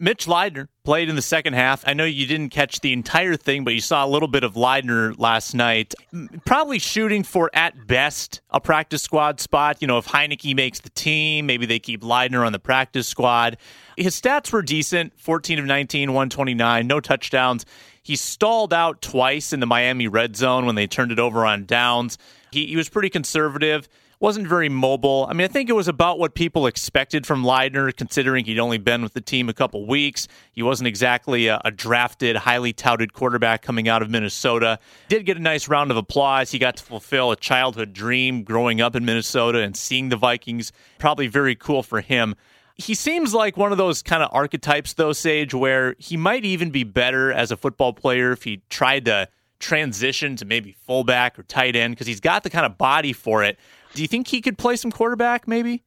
Mitch 0.00 0.26
Leidner 0.26 0.68
played 0.82 1.08
in 1.08 1.14
the 1.14 1.22
second 1.22 1.52
half. 1.52 1.84
I 1.86 1.94
know 1.94 2.04
you 2.04 2.26
didn't 2.26 2.50
catch 2.50 2.80
the 2.80 2.92
entire 2.92 3.36
thing, 3.36 3.62
but 3.62 3.74
you 3.74 3.80
saw 3.80 4.04
a 4.04 4.08
little 4.08 4.26
bit 4.26 4.42
of 4.42 4.54
Leidner 4.54 5.16
last 5.18 5.54
night. 5.54 5.94
Probably 6.44 6.80
shooting 6.80 7.22
for, 7.22 7.48
at 7.54 7.86
best, 7.86 8.40
a 8.50 8.60
practice 8.60 9.02
squad 9.02 9.40
spot. 9.40 9.78
You 9.80 9.86
know, 9.86 9.98
if 9.98 10.06
Heinicke 10.06 10.54
makes 10.56 10.80
the 10.80 10.90
team, 10.90 11.46
maybe 11.46 11.64
they 11.64 11.78
keep 11.78 12.02
Leidner 12.02 12.44
on 12.44 12.52
the 12.52 12.58
practice 12.58 13.06
squad. 13.06 13.56
His 13.96 14.20
stats 14.20 14.52
were 14.52 14.62
decent 14.62 15.18
14 15.18 15.60
of 15.60 15.64
19, 15.64 16.10
129, 16.10 16.86
no 16.86 17.00
touchdowns. 17.00 17.64
He 18.02 18.16
stalled 18.16 18.74
out 18.74 19.00
twice 19.00 19.52
in 19.52 19.60
the 19.60 19.66
Miami 19.66 20.08
red 20.08 20.36
zone 20.36 20.66
when 20.66 20.74
they 20.74 20.88
turned 20.88 21.12
it 21.12 21.20
over 21.20 21.46
on 21.46 21.66
downs. 21.66 22.18
He, 22.50 22.66
he 22.66 22.76
was 22.76 22.88
pretty 22.88 23.10
conservative 23.10 23.88
wasn't 24.20 24.46
very 24.46 24.68
mobile. 24.68 25.26
I 25.28 25.34
mean, 25.34 25.44
I 25.44 25.48
think 25.48 25.68
it 25.68 25.74
was 25.74 25.88
about 25.88 26.18
what 26.18 26.34
people 26.34 26.66
expected 26.66 27.26
from 27.26 27.44
Leidner, 27.44 27.94
considering 27.94 28.44
he'd 28.44 28.58
only 28.58 28.78
been 28.78 29.02
with 29.02 29.14
the 29.14 29.20
team 29.20 29.48
a 29.48 29.54
couple 29.54 29.86
weeks. 29.86 30.28
He 30.52 30.62
wasn't 30.62 30.88
exactly 30.88 31.48
a, 31.48 31.60
a, 31.64 31.70
drafted, 31.70 32.36
highly 32.36 32.72
touted 32.72 33.12
quarterback 33.12 33.62
coming 33.62 33.88
out 33.88 34.02
of 34.02 34.10
Minnesota. 34.10 34.78
Did 35.08 35.26
get 35.26 35.36
a 35.36 35.40
nice 35.40 35.68
round 35.68 35.90
of 35.90 35.96
applause. 35.96 36.50
He 36.50 36.58
got 36.58 36.76
to 36.76 36.82
fulfill 36.82 37.32
a 37.32 37.36
childhood 37.36 37.92
dream 37.92 38.42
growing 38.42 38.80
up 38.80 38.96
in 38.96 39.04
Minnesota 39.04 39.60
and 39.60 39.76
seeing 39.76 40.08
the 40.08 40.16
Vikings. 40.16 40.72
Probably 40.98 41.26
very 41.26 41.54
cool 41.54 41.82
for 41.82 42.00
him. 42.00 42.34
He 42.76 42.94
seems 42.94 43.32
like 43.32 43.56
one 43.56 43.70
of 43.70 43.78
those 43.78 44.02
kind 44.02 44.22
of 44.22 44.30
archetypes, 44.32 44.94
though, 44.94 45.12
Sage, 45.12 45.54
where 45.54 45.94
he 45.98 46.16
might 46.16 46.44
even 46.44 46.70
be 46.70 46.82
better 46.82 47.32
as 47.32 47.52
a 47.52 47.56
football 47.56 47.92
player 47.92 48.32
if 48.32 48.42
he 48.42 48.62
tried 48.68 49.04
to 49.04 49.28
transition 49.60 50.36
to 50.36 50.44
maybe 50.44 50.76
fullback 50.86 51.38
or 51.38 51.42
tight 51.44 51.76
end 51.76 51.94
because 51.94 52.06
he's 52.06 52.20
got 52.20 52.42
the 52.42 52.50
kind 52.50 52.66
of 52.66 52.76
body 52.76 53.12
for 53.12 53.42
it. 53.44 53.58
Do 53.94 54.02
you 54.02 54.08
think 54.08 54.28
he 54.28 54.40
could 54.40 54.58
play 54.58 54.76
some 54.76 54.90
quarterback, 54.90 55.46
maybe? 55.48 55.84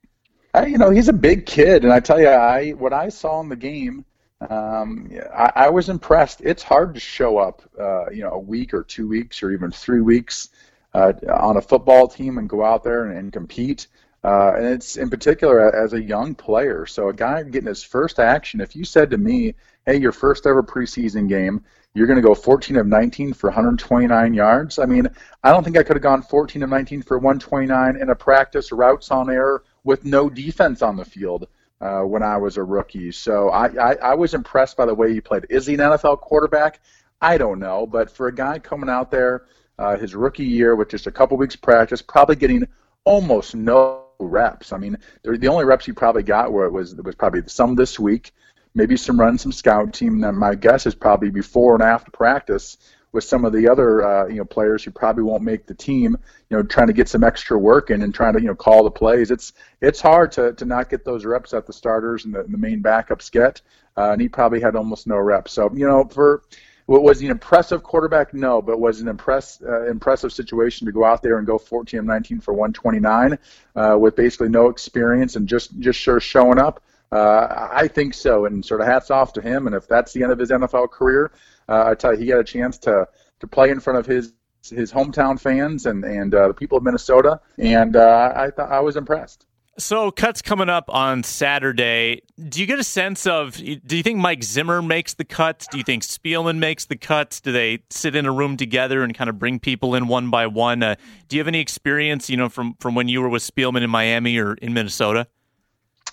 I, 0.54 0.66
you 0.66 0.78
know, 0.78 0.90
he's 0.90 1.10
a 1.10 1.14
big 1.14 1.46
kid, 1.46 1.84
and 1.84 1.94
I 1.94 2.00
tell 2.00 2.20
you, 2.20 2.30
I 2.30 2.72
what 2.72 2.94
I 2.94 3.10
saw 3.10 3.42
in 3.42 3.50
the 3.50 3.56
game, 3.56 4.06
um, 4.50 5.12
I, 5.34 5.52
I, 5.56 5.70
was 5.70 5.90
impressed. 5.90 6.42
It's 6.42 6.64
hard 6.64 6.94
to 6.94 7.00
show 7.00 7.38
up, 7.38 7.62
uh, 7.80 8.10
you 8.10 8.24
know, 8.24 8.32
a 8.32 8.40
week 8.40 8.74
or 8.74 8.84
two 8.84 9.08
weeks 9.08 9.44
or 9.44 9.52
even 9.52 9.72
three 9.72 10.02
weeks 10.02 10.50
uh, 10.94 11.14
on 11.30 11.58
a 11.58 11.62
football 11.62 12.08
team 12.08 12.38
and 12.38 12.48
go 12.48 12.64
out 12.64 12.84
there 12.84 13.06
and, 13.06 13.18
and 13.18 13.34
compete. 13.34 13.88
Uh, 14.24 14.54
and 14.56 14.66
it's 14.66 14.96
in 14.96 15.10
particular 15.10 15.76
as 15.76 15.94
a 15.94 16.02
young 16.02 16.34
player. 16.34 16.86
So 16.86 17.10
a 17.10 17.14
guy 17.14 17.44
getting 17.44 17.68
his 17.68 17.84
first 17.84 18.20
action. 18.20 18.62
If 18.62 18.76
you 18.76 18.84
said 18.84 19.10
to 19.12 19.18
me, 19.18 19.56
"Hey, 19.86 19.98
your 19.98 20.12
first 20.12 20.46
ever 20.46 20.64
preseason 20.64 21.28
game, 21.28 21.64
you're 21.94 22.08
going 22.08 22.22
to 22.22 22.28
go 22.28 22.36
14 22.36 22.76
of 22.78 22.88
19 22.88 23.34
for 23.34 23.50
129 23.50 24.34
yards. 24.34 24.78
I 24.78 24.86
mean, 24.86 25.08
I 25.44 25.52
don't 25.52 25.64
think 25.64 25.78
I 25.78 25.84
could 25.84 25.96
have 25.96 26.04
gone 26.04 26.22
14 26.22 26.64
of 26.64 26.70
19 26.70 27.02
for 27.02 27.18
129 27.18 27.98
in 28.00 28.10
a 28.10 28.16
practice 28.16 28.72
routes 28.72 29.10
on 29.10 29.30
air 29.30 29.64
with 29.84 30.06
no 30.06 30.30
defense 30.30 30.82
on 30.82 30.96
the 30.96 31.06
field 31.06 31.48
uh, 31.82 32.02
when 32.02 32.24
I 32.24 32.38
was 32.38 32.58
a 32.58 32.64
rookie. 32.64 33.12
So 33.12 33.50
I, 33.50 33.68
I, 33.68 33.96
I 33.96 34.14
was 34.16 34.34
impressed 34.34 34.78
by 34.78 34.86
the 34.86 34.94
way 34.94 35.14
he 35.14 35.22
played. 35.22 35.48
Is 35.50 35.66
he 35.66 35.74
an 35.74 35.80
NFL 35.80 36.22
quarterback? 36.22 36.82
I 37.22 37.38
don't 37.38 37.60
know, 37.60 37.88
but 37.88 38.12
for 38.12 38.28
a 38.28 38.36
guy 38.36 38.60
coming 38.60 38.90
out 38.90 39.10
there 39.10 39.46
uh, 39.80 39.98
his 39.98 40.16
rookie 40.16 40.46
year 40.46 40.76
with 40.76 40.90
just 40.90 41.08
a 41.08 41.12
couple 41.12 41.38
weeks 41.38 41.56
practice, 41.56 42.02
probably 42.02 42.36
getting 42.36 42.68
almost 43.04 43.56
no 43.56 44.06
reps. 44.20 44.74
I 44.74 44.78
mean, 44.78 44.98
the 45.24 45.48
only 45.48 45.66
reps 45.66 45.86
he 45.86 45.92
probably 45.92 46.24
got 46.24 46.52
were 46.52 46.66
it 46.66 46.72
was 46.72 46.96
was 46.96 47.16
probably 47.16 47.44
some 47.48 47.76
this 47.76 48.00
week 48.00 48.34
maybe 48.78 48.96
some 48.96 49.20
run 49.20 49.38
some 49.38 49.52
scout 49.52 49.94
team. 49.94 50.24
And 50.24 50.38
my 50.38 50.56
guess 50.56 50.86
is 50.86 50.96
probably 50.96 51.32
before 51.32 51.74
and 51.74 51.84
after 51.84 52.12
practice 52.12 52.78
with 53.12 53.24
some 53.24 53.46
of 53.46 53.52
the 53.52 53.68
other 53.68 54.06
uh, 54.06 54.28
you 54.28 54.36
know 54.36 54.46
players 54.46 54.84
who 54.84 54.92
probably 54.92 55.24
won't 55.24 55.44
make 55.44 55.66
the 55.66 55.74
team. 55.74 56.16
You 56.50 56.58
know, 56.58 56.64
trying 56.64 56.88
to 56.88 56.94
get 56.94 57.10
some 57.10 57.24
extra 57.24 57.58
work 57.58 57.90
in 57.90 58.02
and 58.04 58.14
trying 58.14 58.34
to 58.34 58.42
you 58.42 58.48
know 58.48 58.56
call 58.56 58.84
the 58.84 58.92
plays. 58.92 59.32
It's 59.32 59.54
it's 59.82 60.00
hard 60.00 60.32
to, 60.34 60.54
to 60.54 60.66
not 60.66 60.90
get 60.90 61.04
those 61.04 61.26
reps 61.26 61.52
that 61.52 61.66
the 61.66 61.74
starters 61.74 62.26
and 62.26 62.34
the, 62.34 62.44
the 62.44 62.58
main 62.58 62.82
backups 62.82 63.32
get. 63.32 63.62
Uh, 63.98 64.12
and 64.12 64.22
he 64.22 64.30
probably 64.30 64.62
had 64.62 64.76
almost 64.76 65.08
no 65.08 65.18
reps. 65.18 65.52
So 65.52 65.72
you 65.74 65.88
know 65.88 66.06
for 66.06 66.44
was 66.88 67.20
he 67.20 67.26
an 67.28 67.32
impressive 67.32 67.84
quarterback? 67.84 68.34
No, 68.34 68.62
but 68.62 68.80
was 68.80 69.02
an 69.02 69.10
impress, 69.10 69.62
uh, 69.62 69.90
impressive 69.90 70.32
situation 70.32 70.86
to 70.86 70.94
go 70.94 71.04
out 71.04 71.22
there 71.22 71.38
and 71.38 71.46
go 71.46 71.58
14 71.58 72.00
of 72.00 72.06
19 72.06 72.40
for 72.40 72.54
129 72.54 73.38
uh, 73.76 73.98
with 74.00 74.16
basically 74.16 74.48
no 74.48 74.70
experience 74.70 75.36
and 75.36 75.48
just 75.48 75.78
just 75.80 76.00
sure 76.00 76.22
showing 76.22 76.60
up. 76.60 76.82
Uh, 77.12 77.70
I 77.72 77.88
think 77.88 78.14
so, 78.14 78.46
and 78.46 78.66
sort 78.66 78.82
of 78.82 78.88
hats 78.88 79.10
off 79.10 79.34
to 79.34 79.42
him. 79.42 79.66
And 79.66 79.76
if 79.76 79.88
that's 79.88 80.14
the 80.14 80.24
end 80.24 80.32
of 80.32 80.40
his 80.40 80.52
NFL 80.52 80.92
career, 80.92 81.32
uh, 81.70 81.86
I 81.88 81.96
tell 81.96 82.14
you, 82.14 82.20
he 82.20 82.26
got 82.28 82.40
a 82.40 82.44
chance 82.44 82.78
to 82.80 83.08
to 83.40 83.48
play 83.48 83.70
in 83.70 83.80
front 83.80 84.00
of 84.00 84.06
his 84.06 84.34
his 84.70 84.92
hometown 84.92 85.40
fans 85.40 85.86
and 85.86 86.04
and 86.04 86.34
uh, 86.34 86.50
the 86.50 86.54
people 86.54 86.78
of 86.78 86.84
Minnesota, 86.84 87.40
and 87.58 87.96
uh, 87.96 88.34
I 88.36 88.50
thought 88.50 88.72
I 88.72 88.82
was 88.82 88.98
impressed. 88.98 89.46
So 89.80 90.10
cuts 90.10 90.42
coming 90.42 90.70
up 90.70 90.86
on 90.90 91.22
Saturday. 91.22 92.24
Do 92.50 92.60
you 92.60 92.66
get 92.66 92.80
a 92.80 92.84
sense 92.84 93.28
of? 93.28 93.58
Do 93.58 93.96
you 93.96 94.02
think 94.02 94.18
Mike 94.18 94.44
Zimmer 94.44 94.82
makes 94.82 95.14
the 95.14 95.24
cuts? 95.24 95.68
Do 95.68 95.78
you 95.78 95.84
think 95.84 96.02
Spielman 96.02 96.58
makes 96.58 96.86
the 96.86 96.98
cuts? 96.98 97.40
Do 97.42 97.52
they 97.52 97.84
sit 97.92 98.16
in 98.16 98.26
a 98.26 98.32
room 98.32 98.58
together 98.58 99.04
and 99.04 99.14
kind 99.14 99.30
of 99.30 99.38
bring 99.38 99.60
people 99.60 99.94
in 99.94 100.08
one 100.08 100.32
by 100.32 100.48
one? 100.48 100.82
Uh, 100.82 100.96
do 101.28 101.36
you 101.36 101.40
have 101.40 101.48
any 101.48 101.60
experience, 101.60 102.28
you 102.28 102.38
know, 102.38 102.50
from 102.50 102.74
from 102.80 102.96
when 102.96 103.08
you 103.08 103.22
were 103.22 103.30
with 103.30 103.44
Spielman 103.44 103.84
in 103.84 103.90
Miami 103.92 104.40
or 104.40 104.56
in 104.56 104.74
Minnesota? 104.74 105.28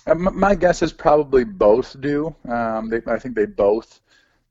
Uh, 0.07 0.13
my 0.15 0.53
guess 0.53 0.81
is 0.81 0.93
probably 0.93 1.43
both 1.43 1.99
do. 1.99 2.35
Um, 2.47 2.89
they, 2.89 3.01
I 3.07 3.17
think 3.17 3.35
they 3.35 3.45
both 3.45 4.01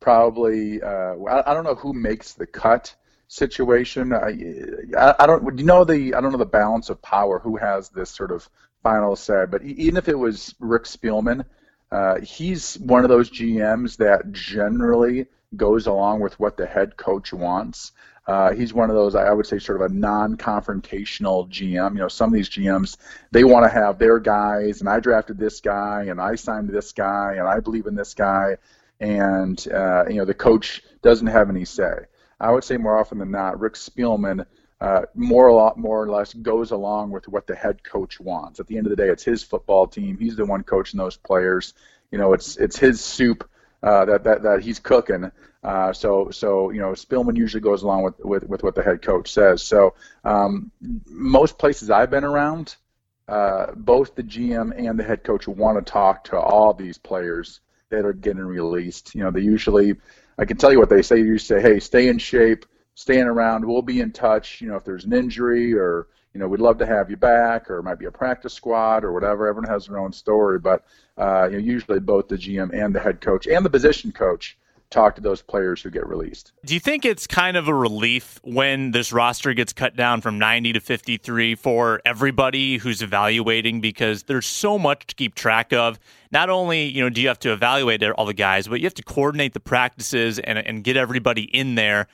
probably. 0.00 0.82
Uh, 0.82 1.16
I, 1.16 1.50
I, 1.50 1.54
don't 1.54 1.64
know 1.64 1.76
who 1.76 1.92
makes 1.92 2.32
the 2.32 2.46
cut 2.46 2.94
situation. 3.28 4.12
I, 4.12 5.14
I, 5.18 5.26
don't. 5.26 5.58
You 5.58 5.64
know 5.64 5.84
the 5.84 6.14
I 6.14 6.20
don't 6.20 6.32
know 6.32 6.38
the 6.38 6.44
balance 6.44 6.90
of 6.90 7.00
power. 7.02 7.38
Who 7.38 7.56
has 7.56 7.88
this 7.88 8.10
sort 8.10 8.32
of 8.32 8.48
final 8.82 9.14
say? 9.14 9.44
But 9.48 9.62
even 9.62 9.96
if 9.96 10.08
it 10.08 10.18
was 10.18 10.54
Rick 10.58 10.84
Spielman, 10.84 11.44
uh, 11.92 12.20
he's 12.20 12.76
one 12.78 13.04
of 13.04 13.08
those 13.08 13.30
GMs 13.30 13.96
that 13.98 14.32
generally 14.32 15.26
goes 15.56 15.86
along 15.86 16.18
with 16.18 16.38
what 16.40 16.56
the 16.56 16.66
head 16.66 16.96
coach 16.96 17.32
wants. 17.32 17.92
Uh, 18.26 18.52
he's 18.52 18.72
one 18.72 18.88
of 18.88 18.96
those 18.96 19.14
I 19.14 19.32
would 19.32 19.46
say 19.46 19.58
sort 19.58 19.82
of 19.82 19.90
a 19.90 19.94
non-confrontational 19.94 21.48
GM. 21.50 21.92
You 21.92 22.00
know, 22.00 22.08
some 22.08 22.30
of 22.30 22.34
these 22.34 22.48
GMs 22.48 22.96
they 23.30 23.44
want 23.44 23.64
to 23.64 23.70
have 23.70 23.98
their 23.98 24.18
guys, 24.18 24.80
and 24.80 24.88
I 24.88 25.00
drafted 25.00 25.38
this 25.38 25.60
guy, 25.60 26.06
and 26.08 26.20
I 26.20 26.34
signed 26.34 26.70
this 26.70 26.92
guy, 26.92 27.34
and 27.38 27.46
I 27.46 27.60
believe 27.60 27.86
in 27.86 27.94
this 27.94 28.14
guy, 28.14 28.56
and 29.00 29.66
uh, 29.72 30.04
you 30.08 30.16
know 30.16 30.24
the 30.24 30.34
coach 30.34 30.82
doesn't 31.02 31.26
have 31.26 31.50
any 31.50 31.64
say. 31.64 31.92
I 32.40 32.50
would 32.50 32.64
say 32.64 32.76
more 32.76 32.98
often 32.98 33.18
than 33.18 33.30
not, 33.30 33.60
Rick 33.60 33.74
Spielman 33.74 34.46
uh, 34.80 35.02
more 35.14 35.48
a 35.48 35.54
lot 35.54 35.78
more 35.78 36.02
or 36.02 36.10
less 36.10 36.34
goes 36.34 36.70
along 36.70 37.10
with 37.10 37.28
what 37.28 37.46
the 37.46 37.54
head 37.54 37.82
coach 37.84 38.20
wants. 38.20 38.60
At 38.60 38.66
the 38.66 38.76
end 38.76 38.86
of 38.86 38.90
the 38.90 38.96
day, 38.96 39.08
it's 39.08 39.22
his 39.22 39.42
football 39.42 39.86
team. 39.86 40.18
He's 40.18 40.36
the 40.36 40.44
one 40.44 40.62
coaching 40.62 40.98
those 40.98 41.16
players. 41.16 41.74
You 42.10 42.18
know, 42.18 42.32
it's 42.32 42.56
it's 42.56 42.78
his 42.78 43.00
soup 43.00 43.48
uh, 43.82 44.04
that, 44.06 44.24
that 44.24 44.42
that 44.42 44.62
he's 44.62 44.78
cooking. 44.78 45.30
Uh, 45.64 45.92
so 45.92 46.30
so 46.30 46.70
you 46.70 46.80
know, 46.80 46.90
Spielman 46.90 47.36
usually 47.36 47.62
goes 47.62 47.82
along 47.82 48.02
with, 48.02 48.18
with, 48.20 48.48
with 48.48 48.62
what 48.62 48.74
the 48.74 48.82
head 48.82 49.00
coach 49.00 49.32
says. 49.32 49.62
So 49.62 49.94
um, 50.24 50.70
most 51.06 51.58
places 51.58 51.90
I've 51.90 52.10
been 52.10 52.24
around, 52.24 52.76
uh, 53.28 53.72
both 53.74 54.14
the 54.14 54.22
GM 54.22 54.72
and 54.76 54.98
the 54.98 55.04
head 55.04 55.24
coach 55.24 55.48
want 55.48 55.78
to 55.78 55.90
talk 55.90 56.24
to 56.24 56.38
all 56.38 56.74
these 56.74 56.98
players 56.98 57.60
that 57.88 58.04
are 58.04 58.12
getting 58.12 58.44
released. 58.44 59.14
You 59.14 59.22
know, 59.22 59.30
they 59.30 59.40
usually, 59.40 59.94
I 60.38 60.44
can 60.44 60.58
tell 60.58 60.70
you 60.70 60.78
what 60.78 60.90
they 60.90 61.00
say. 61.00 61.18
You 61.18 61.38
say, 61.38 61.62
hey, 61.62 61.80
stay 61.80 62.08
in 62.08 62.18
shape, 62.18 62.66
staying 62.94 63.26
around. 63.26 63.64
We'll 63.64 63.82
be 63.82 64.00
in 64.00 64.12
touch. 64.12 64.60
You 64.60 64.68
know, 64.68 64.76
if 64.76 64.84
there's 64.84 65.06
an 65.06 65.14
injury 65.14 65.74
or 65.74 66.08
you 66.34 66.40
know, 66.40 66.48
we'd 66.48 66.60
love 66.60 66.78
to 66.78 66.86
have 66.86 67.10
you 67.10 67.16
back, 67.16 67.70
or 67.70 67.78
it 67.78 67.84
might 67.84 67.98
be 68.00 68.06
a 68.06 68.10
practice 68.10 68.52
squad 68.52 69.04
or 69.04 69.12
whatever. 69.12 69.46
Everyone 69.46 69.70
has 69.70 69.86
their 69.86 69.98
own 69.98 70.12
story, 70.12 70.58
but 70.58 70.84
uh, 71.16 71.46
you 71.46 71.52
know, 71.52 71.62
usually 71.62 72.00
both 72.00 72.26
the 72.26 72.36
GM 72.36 72.74
and 72.74 72.92
the 72.92 72.98
head 72.98 73.20
coach 73.20 73.46
and 73.46 73.64
the 73.64 73.70
position 73.70 74.10
coach 74.10 74.58
talk 74.94 75.16
to 75.16 75.20
those 75.20 75.42
players 75.42 75.82
who 75.82 75.90
get 75.90 76.06
released. 76.06 76.52
Do 76.64 76.72
you 76.72 76.80
think 76.80 77.04
it's 77.04 77.26
kind 77.26 77.56
of 77.56 77.68
a 77.68 77.74
relief 77.74 78.40
when 78.44 78.92
this 78.92 79.12
roster 79.12 79.52
gets 79.52 79.72
cut 79.72 79.96
down 79.96 80.20
from 80.20 80.38
90 80.38 80.74
to 80.74 80.80
53 80.80 81.56
for 81.56 82.00
everybody 82.06 82.78
who's 82.78 83.02
evaluating 83.02 83.80
because 83.80 84.22
there's 84.22 84.46
so 84.46 84.78
much 84.78 85.06
to 85.08 85.14
keep 85.14 85.34
track 85.34 85.72
of? 85.72 85.98
Not 86.30 86.48
only, 86.48 86.84
you 86.84 87.02
know, 87.02 87.10
do 87.10 87.20
you 87.20 87.28
have 87.28 87.40
to 87.40 87.52
evaluate 87.52 88.02
all 88.02 88.26
the 88.26 88.34
guys, 88.34 88.68
but 88.68 88.80
you 88.80 88.86
have 88.86 88.94
to 88.94 89.02
coordinate 89.02 89.52
the 89.52 89.60
practices 89.60 90.38
and, 90.38 90.58
and 90.58 90.84
get 90.84 90.96
everybody 90.96 91.42
in 91.42 91.74
there. 91.74 92.06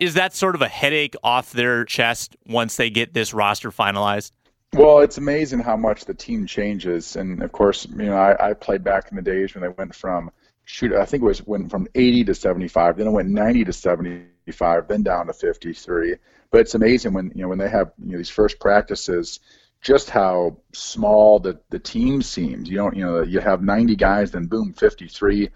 Is 0.00 0.14
that 0.14 0.34
sort 0.34 0.54
of 0.54 0.62
a 0.62 0.68
headache 0.68 1.14
off 1.22 1.52
their 1.52 1.84
chest 1.84 2.36
once 2.46 2.76
they 2.76 2.90
get 2.90 3.14
this 3.14 3.32
roster 3.32 3.70
finalized? 3.70 4.32
Well, 4.74 5.00
it's 5.00 5.18
amazing 5.18 5.60
how 5.60 5.76
much 5.76 6.06
the 6.06 6.14
team 6.14 6.46
changes. 6.46 7.14
And 7.14 7.42
of 7.42 7.52
course, 7.52 7.86
you 7.86 8.06
know, 8.06 8.16
I, 8.16 8.50
I 8.50 8.52
played 8.54 8.82
back 8.82 9.10
in 9.10 9.16
the 9.16 9.22
days 9.22 9.54
when 9.54 9.62
they 9.62 9.68
went 9.68 9.94
from 9.94 10.30
shoot, 10.64 10.92
I 10.92 11.04
think 11.04 11.22
it 11.22 11.26
was 11.26 11.46
went 11.46 11.70
from 11.70 11.86
80 11.94 12.24
to 12.24 12.34
75, 12.34 12.96
then 12.96 13.06
it 13.06 13.10
went 13.10 13.28
90 13.28 13.64
to 13.64 13.72
75, 13.72 14.88
then 14.88 15.02
down 15.02 15.26
to 15.26 15.32
53. 15.32 16.16
But 16.50 16.60
it's 16.60 16.74
amazing 16.74 17.12
when 17.12 17.32
you 17.34 17.42
know 17.42 17.48
when 17.48 17.58
they 17.58 17.68
have 17.68 17.92
you 18.04 18.12
know 18.12 18.18
these 18.18 18.30
first 18.30 18.60
practices, 18.60 19.40
just 19.80 20.10
how 20.10 20.58
small 20.72 21.38
the 21.38 21.58
the 21.70 21.78
team 21.78 22.22
seems. 22.22 22.68
You 22.68 22.76
don't 22.76 22.96
you 22.96 23.04
know 23.04 23.22
you 23.22 23.40
have 23.40 23.62
90 23.62 23.96
guys, 23.96 24.30
then 24.30 24.46
boom, 24.46 24.72
53, 24.74 25.48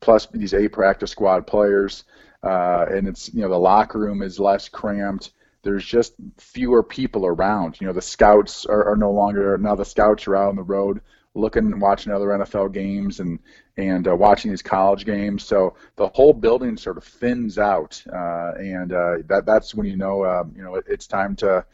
plus 0.00 0.26
these 0.32 0.54
eight 0.54 0.72
practice 0.72 1.12
squad 1.12 1.46
players, 1.46 2.04
uh, 2.42 2.86
and 2.90 3.06
it's 3.06 3.32
you 3.32 3.42
know 3.42 3.48
the 3.48 3.58
locker 3.58 3.98
room 3.98 4.22
is 4.22 4.38
less 4.38 4.68
cramped. 4.68 5.32
There's 5.62 5.84
just 5.84 6.14
fewer 6.38 6.82
people 6.82 7.24
around. 7.24 7.80
You 7.80 7.86
know 7.86 7.92
the 7.92 8.02
scouts 8.02 8.66
are, 8.66 8.90
are 8.90 8.96
no 8.96 9.12
longer 9.12 9.56
now 9.58 9.76
the 9.76 9.84
scouts 9.84 10.26
are 10.26 10.36
out 10.36 10.48
on 10.48 10.56
the 10.56 10.62
road 10.62 11.00
looking 11.34 11.66
and 11.66 11.80
watching 11.80 12.12
other 12.12 12.26
NFL 12.26 12.72
games 12.72 13.20
and 13.20 13.38
and 13.76 14.06
uh, 14.06 14.14
watching 14.14 14.50
these 14.50 14.62
college 14.62 15.04
games. 15.04 15.44
So 15.44 15.74
the 15.96 16.08
whole 16.08 16.32
building 16.32 16.76
sort 16.76 16.98
of 16.98 17.04
thins 17.04 17.58
out, 17.58 18.02
uh, 18.12 18.52
and 18.58 18.92
uh, 18.92 19.18
that 19.26 19.44
that's 19.46 19.74
when 19.74 19.86
you 19.86 19.96
know 19.96 20.24
um, 20.24 20.52
you 20.56 20.62
know 20.62 20.74
it, 20.76 20.84
it's 20.88 21.06
time 21.06 21.36
to 21.36 21.64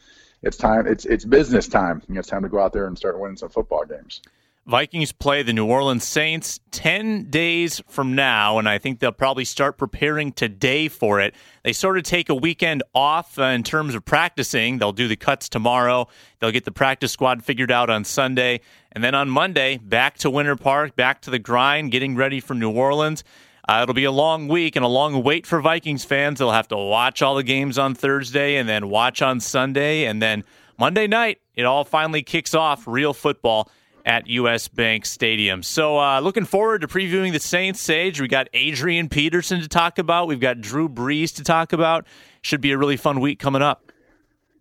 it's 0.43 0.57
time 0.57 0.87
it's 0.87 1.05
it's 1.07 1.25
business 1.25 1.69
time. 1.69 2.03
You 2.09 2.15
know, 2.15 2.21
it's 2.21 2.29
time 2.29 2.43
to 2.43 2.49
go 2.49 2.61
out 2.61 2.73
there 2.73 2.87
and 2.87 2.97
start 2.97 3.19
winning 3.19 3.37
some 3.37 3.49
football 3.49 3.85
games. 3.85 4.23
Vikings 4.69 5.13
play 5.13 5.43
the 5.43 5.55
New 5.55 5.65
Orleans 5.65 6.05
Saints 6.05 6.61
10 6.73 7.31
days 7.31 7.81
from 7.89 8.15
now, 8.15 8.59
and 8.59 8.69
I 8.69 8.77
think 8.77 8.99
they'll 8.99 9.13
probably 9.13 9.47
start 9.47 9.79
preparing 9.79 10.31
today 10.31 10.89
for 10.89 11.23
it. 11.23 11.35
They 11.63 11.73
sort 11.73 11.97
of 11.97 12.05
take 12.05 12.29
a 12.29 12.35
weekend 12.35 12.83
off 12.95 13.39
uh, 13.39 13.45
in 13.45 13.63
terms 13.63 13.95
of 13.95 14.05
practicing. 14.05 14.77
They'll 14.77 14.93
do 14.93 15.09
the 15.09 15.17
cuts 15.17 15.49
tomorrow. 15.49 16.07
They'll 16.39 16.51
get 16.51 16.67
the 16.67 16.71
practice 16.71 17.13
squad 17.13 17.43
figured 17.43 17.73
out 17.73 17.89
on 17.89 18.05
Sunday. 18.05 18.61
And 18.93 19.03
then 19.03 19.15
on 19.15 19.31
Monday, 19.31 19.79
back 19.79 20.19
to 20.19 20.29
Winter 20.29 20.55
Park, 20.55 20.95
back 20.95 21.23
to 21.23 21.31
the 21.31 21.39
grind, 21.39 21.91
getting 21.91 22.15
ready 22.15 22.39
for 22.39 22.53
New 22.53 22.71
Orleans. 22.71 23.25
Uh, 23.67 23.81
it'll 23.85 23.95
be 23.95 24.05
a 24.05 24.13
long 24.13 24.49
week 24.49 24.77
and 24.77 24.85
a 24.85 24.89
long 24.89 25.23
wait 25.23 25.47
for 25.47 25.63
Vikings 25.63 26.05
fans. 26.05 26.41
They'll 26.41 26.51
have 26.51 26.69
to 26.69 26.77
watch 26.77 27.23
all 27.23 27.37
the 27.37 27.43
games 27.43 27.79
on 27.79 27.95
Thursday 27.95 28.57
and 28.57 28.69
then 28.69 28.91
watch 28.91 29.23
on 29.23 29.41
Sunday. 29.41 30.05
And 30.05 30.21
then 30.21 30.45
Monday 30.79 31.07
night, 31.07 31.39
it 31.55 31.63
all 31.63 31.87
finally 31.87 32.23
kicks 32.23 32.55
off 32.55 32.87
real 32.87 33.15
football 33.15 33.71
at 34.09 34.27
US 34.27 34.69
Bank 34.69 35.05
Stadium. 35.05 35.63
So, 35.63 35.99
uh, 35.99 36.21
looking 36.21 36.47
forward 36.47 36.81
to 36.81 36.89
previewing 36.89 37.33
the 37.33 37.39
Saints, 37.39 37.79
Sage. 37.81 38.21
We 38.21 38.27
got 38.27 38.49
Adrian 38.55 39.11
Peterson 39.11 39.61
to 39.61 39.69
talk 39.69 39.99
about. 39.99 40.27
We've 40.27 40.41
got 40.41 40.63
Drew 40.63 40.89
Brees 40.89 41.37
to 41.37 41.45
talk 41.45 41.75
about. 41.75 42.07
Should 42.41 42.63
be 42.63 42.73
a 42.73 42.79
really 42.79 42.97
fun 42.97 43.21
week 43.21 43.39
coming 43.39 43.61
up. 43.61 43.93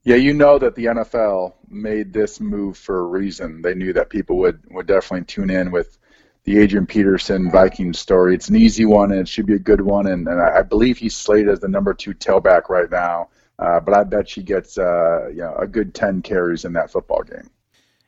Yeah, 0.04 0.18
you 0.18 0.34
know 0.34 0.60
that 0.60 0.76
the 0.76 0.86
NFL 0.86 1.54
made 1.70 2.12
this 2.12 2.42
move 2.42 2.78
for 2.78 3.00
a 3.00 3.04
reason. 3.04 3.62
They 3.62 3.74
knew 3.74 3.94
that 3.94 4.10
people 4.10 4.38
would, 4.38 4.60
would 4.70 4.86
definitely 4.86 5.26
tune 5.26 5.50
in 5.50 5.72
with 5.72 5.98
the 6.44 6.60
Adrian 6.60 6.86
Peterson 6.86 7.50
Vikings 7.50 8.00
story. 8.00 8.36
It's 8.36 8.50
an 8.50 8.58
easy 8.58 8.86
one, 8.86 9.12
and 9.12 9.22
it 9.22 9.28
should 9.30 9.46
be 9.46 9.56
a 9.56 9.60
good 9.60 9.82
one. 9.82 10.08
And, 10.08 10.28
and 10.28 10.42
I 10.42 10.62
believe 10.62 10.98
he's 10.98 11.16
slated 11.16 11.50
as 11.50 11.62
the 11.62 11.68
number 11.68 11.94
two 11.94 12.14
tailback 12.14 12.70
right 12.70 12.90
now. 12.92 13.30
Uh, 13.60 13.80
but 13.80 13.94
I 13.94 14.04
bet 14.04 14.30
she 14.30 14.44
gets 14.44 14.78
uh, 14.78 15.30
you 15.30 15.38
know, 15.38 15.56
a 15.56 15.68
good 15.68 15.94
10 15.94 16.22
carries 16.22 16.64
in 16.64 16.74
that 16.74 16.92
football 16.92 17.24
game. 17.24 17.50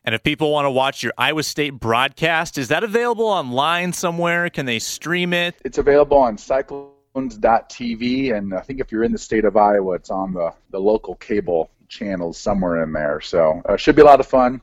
And 0.10 0.16
if 0.16 0.24
people 0.24 0.52
want 0.52 0.66
to 0.66 0.72
watch 0.72 1.04
your 1.04 1.14
Iowa 1.20 1.44
State 1.44 1.80
broadcast, 1.80 2.58
is 2.58 2.70
that 2.70 2.84
available 2.84 3.28
online 3.28 3.94
somewhere? 3.94 4.50
Can 4.50 4.66
they 4.66 4.80
stream 4.80 5.34
it? 5.34 5.54
It's 5.64 5.78
available 5.78 6.18
on 6.18 6.36
Cyclones.tv, 6.36 8.36
and 8.36 8.56
I 8.56 8.62
think 8.62 8.80
if 8.80 8.92
you're 8.92 9.04
in 9.04 9.12
the 9.12 9.20
state 9.20 9.46
of 9.46 9.56
Iowa, 9.56 9.94
it's 9.94 10.10
on 10.10 10.34
the, 10.34 10.52
the 10.72 10.80
local 10.80 11.14
cable 11.14 11.70
channels 11.90 12.40
somewhere 12.40 12.82
in 12.82 12.92
there. 12.92 13.22
So 13.22 13.62
uh, 13.70 13.78
should 13.78 13.96
be 13.96 14.02
a 14.02 14.06
lot 14.06 14.20
of 14.20 14.26
fun. 14.26 14.62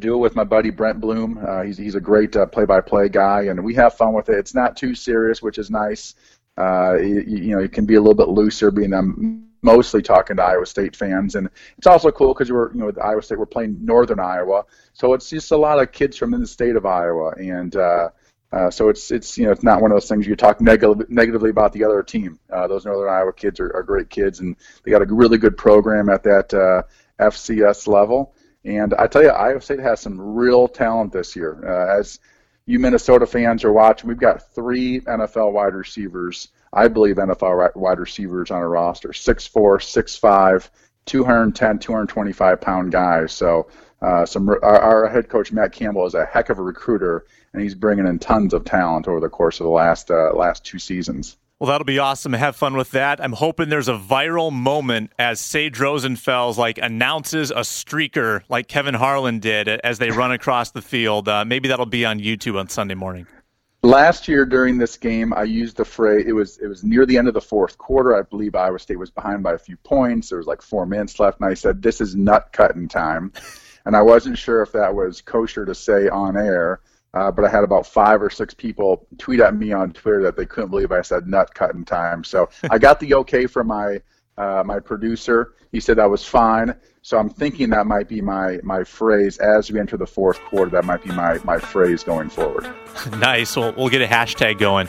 Do 0.00 0.14
it 0.14 0.18
with 0.18 0.34
my 0.34 0.42
buddy 0.42 0.70
Brent 0.70 1.00
Bloom. 1.00 1.38
Uh, 1.46 1.62
he's 1.62 1.78
he's 1.78 1.94
a 1.94 2.00
great 2.00 2.34
uh, 2.34 2.46
play-by-play 2.46 3.10
guy, 3.10 3.42
and 3.42 3.62
we 3.62 3.72
have 3.74 3.94
fun 3.94 4.14
with 4.14 4.30
it. 4.30 4.36
It's 4.36 4.52
not 4.52 4.76
too 4.76 4.96
serious, 4.96 5.40
which 5.40 5.58
is 5.58 5.70
nice. 5.70 6.16
Uh, 6.58 6.96
you, 6.96 7.20
you 7.20 7.54
know, 7.54 7.62
it 7.62 7.72
can 7.72 7.86
be 7.86 7.94
a 7.94 8.00
little 8.00 8.16
bit 8.16 8.30
looser, 8.30 8.72
being 8.72 8.90
them 8.90 9.45
mostly 9.62 10.02
talking 10.02 10.36
to 10.36 10.42
Iowa 10.42 10.66
State 10.66 10.96
fans, 10.96 11.34
and 11.34 11.48
it's 11.78 11.86
also 11.86 12.10
cool 12.10 12.34
because 12.34 12.50
we're 12.50 12.72
you 12.72 12.78
know 12.78 12.86
with 12.86 12.98
Iowa 12.98 13.22
State 13.22 13.38
we're 13.38 13.46
playing 13.46 13.78
Northern 13.84 14.20
Iowa, 14.20 14.64
so 14.92 15.14
it's 15.14 15.30
just 15.30 15.50
a 15.52 15.56
lot 15.56 15.80
of 15.80 15.92
kids 15.92 16.16
from 16.16 16.34
in 16.34 16.40
the 16.40 16.46
state 16.46 16.76
of 16.76 16.86
Iowa, 16.86 17.32
and 17.38 17.74
uh, 17.76 18.10
uh, 18.52 18.70
so 18.70 18.88
it's 18.88 19.10
it's 19.10 19.36
you 19.36 19.44
know 19.44 19.52
it's 19.52 19.62
not 19.62 19.82
one 19.82 19.90
of 19.90 19.96
those 19.96 20.08
things 20.08 20.26
you 20.26 20.36
talk 20.36 20.60
neg- 20.60 21.10
negatively 21.10 21.50
about 21.50 21.72
the 21.72 21.84
other 21.84 22.02
team. 22.02 22.38
Uh, 22.50 22.66
those 22.66 22.84
Northern 22.86 23.08
Iowa 23.08 23.32
kids 23.32 23.60
are, 23.60 23.74
are 23.74 23.82
great 23.82 24.08
kids, 24.08 24.40
and 24.40 24.56
they 24.84 24.90
got 24.90 25.02
a 25.02 25.06
really 25.06 25.38
good 25.38 25.56
program 25.56 26.08
at 26.08 26.22
that 26.22 26.54
uh, 26.54 26.82
FCS 27.20 27.88
level. 27.88 28.34
And 28.64 28.94
I 28.94 29.06
tell 29.06 29.22
you, 29.22 29.30
Iowa 29.30 29.60
State 29.60 29.80
has 29.80 30.00
some 30.00 30.20
real 30.20 30.68
talent 30.68 31.12
this 31.12 31.36
year. 31.36 31.60
Uh, 31.64 31.98
as 31.98 32.20
you 32.66 32.78
Minnesota 32.78 33.26
fans 33.26 33.64
are 33.64 33.72
watching, 33.72 34.08
we've 34.08 34.18
got 34.18 34.54
three 34.54 35.00
NFL 35.00 35.52
wide 35.52 35.74
receivers 35.74 36.48
I 36.72 36.88
believe 36.88 37.16
NFL 37.16 37.76
wide 37.76 37.98
receivers 37.98 38.50
on 38.50 38.62
a 38.62 38.68
roster 38.68 39.08
6'4, 39.10 39.50
6'5, 39.52 40.68
210, 41.06 41.78
225 41.78 42.60
pound 42.60 42.92
guys. 42.92 43.32
So 43.32 43.68
uh, 44.02 44.26
some 44.26 44.48
our, 44.48 44.60
our, 44.62 45.08
head 45.08 45.28
coach 45.28 45.52
Matt 45.52 45.72
Campbell 45.72 46.06
is 46.06 46.14
a 46.14 46.26
heck 46.26 46.50
of 46.50 46.58
a 46.58 46.62
recruiter, 46.62 47.24
and 47.52 47.62
he's 47.62 47.74
bringing 47.74 48.06
in 48.06 48.18
tons 48.18 48.52
of 48.52 48.64
talent 48.64 49.08
over 49.08 49.20
the 49.20 49.28
course 49.28 49.58
of 49.58 49.64
the 49.64 49.70
last 49.70 50.10
uh, 50.10 50.32
last 50.34 50.64
two 50.64 50.78
seasons. 50.78 51.36
Well, 51.58 51.68
that'll 51.68 51.86
be 51.86 51.98
awesome. 51.98 52.34
Have 52.34 52.54
fun 52.54 52.76
with 52.76 52.90
that. 52.90 53.18
I'm 53.18 53.32
hoping 53.32 53.70
there's 53.70 53.88
a 53.88 53.96
viral 53.96 54.52
moment 54.52 55.12
as 55.18 55.40
Sage 55.40 55.78
Rosenfels 55.78 56.58
like 56.58 56.76
announces 56.76 57.50
a 57.50 57.60
streaker 57.60 58.42
like 58.50 58.68
Kevin 58.68 58.92
Harlan 58.92 59.38
did 59.38 59.66
as 59.66 59.98
they 59.98 60.10
run 60.10 60.32
across 60.32 60.72
the 60.72 60.82
field. 60.82 61.30
Uh, 61.30 61.46
maybe 61.46 61.68
that'll 61.68 61.86
be 61.86 62.04
on 62.04 62.20
YouTube 62.20 62.60
on 62.60 62.68
Sunday 62.68 62.94
morning. 62.94 63.26
Last 63.86 64.26
year 64.26 64.44
during 64.44 64.78
this 64.78 64.96
game, 64.96 65.32
I 65.32 65.44
used 65.44 65.76
the 65.76 65.84
phrase. 65.84 66.24
It 66.26 66.32
was 66.32 66.58
it 66.58 66.66
was 66.66 66.82
near 66.82 67.06
the 67.06 67.16
end 67.16 67.28
of 67.28 67.34
the 67.34 67.40
fourth 67.40 67.78
quarter. 67.78 68.16
I 68.16 68.22
believe 68.22 68.56
Iowa 68.56 68.80
State 68.80 68.98
was 68.98 69.12
behind 69.12 69.44
by 69.44 69.52
a 69.52 69.58
few 69.58 69.76
points. 69.76 70.28
There 70.28 70.38
was 70.38 70.48
like 70.48 70.60
four 70.60 70.86
minutes 70.86 71.20
left, 71.20 71.38
and 71.38 71.48
I 71.48 71.54
said, 71.54 71.80
"This 71.80 72.00
is 72.00 72.16
nut 72.16 72.48
cutting 72.50 72.88
time," 72.88 73.32
and 73.84 73.94
I 73.94 74.02
wasn't 74.02 74.38
sure 74.38 74.60
if 74.60 74.72
that 74.72 74.92
was 74.92 75.20
kosher 75.20 75.64
to 75.64 75.72
say 75.72 76.08
on 76.08 76.36
air. 76.36 76.80
Uh, 77.14 77.30
but 77.30 77.44
I 77.44 77.48
had 77.48 77.62
about 77.62 77.86
five 77.86 78.20
or 78.20 78.28
six 78.28 78.54
people 78.54 79.06
tweet 79.18 79.38
at 79.38 79.54
me 79.54 79.72
on 79.72 79.92
Twitter 79.92 80.20
that 80.24 80.36
they 80.36 80.46
couldn't 80.46 80.70
believe 80.70 80.90
I 80.90 81.02
said 81.02 81.28
nut 81.28 81.54
cutting 81.54 81.84
time. 81.84 82.24
So 82.24 82.48
I 82.68 82.78
got 82.78 82.98
the 82.98 83.14
okay 83.14 83.46
from 83.46 83.68
my 83.68 84.02
uh, 84.36 84.64
my 84.66 84.80
producer. 84.80 85.54
He 85.70 85.78
said 85.78 85.98
that 85.98 86.10
was 86.10 86.24
fine. 86.24 86.74
So 87.06 87.18
I'm 87.18 87.30
thinking 87.30 87.70
that 87.70 87.86
might 87.86 88.08
be 88.08 88.20
my 88.20 88.58
my 88.64 88.82
phrase 88.82 89.38
as 89.38 89.70
we 89.70 89.78
enter 89.78 89.96
the 89.96 90.08
fourth 90.08 90.40
quarter. 90.40 90.72
That 90.72 90.84
might 90.84 91.04
be 91.04 91.12
my 91.12 91.38
my 91.44 91.56
phrase 91.56 92.02
going 92.02 92.28
forward. 92.28 92.68
nice. 93.18 93.54
We'll 93.54 93.72
we'll 93.74 93.90
get 93.90 94.02
a 94.02 94.08
hashtag 94.08 94.58
going. 94.58 94.88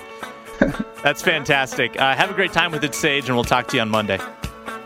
That's 1.04 1.22
fantastic. 1.22 2.02
Uh, 2.02 2.16
have 2.16 2.32
a 2.32 2.34
great 2.34 2.54
time 2.54 2.72
with 2.72 2.84
it, 2.84 2.96
Sage, 2.96 3.28
and 3.28 3.36
we'll 3.36 3.44
talk 3.44 3.68
to 3.68 3.76
you 3.76 3.84
on 3.84 3.90
Monday. 3.90 4.18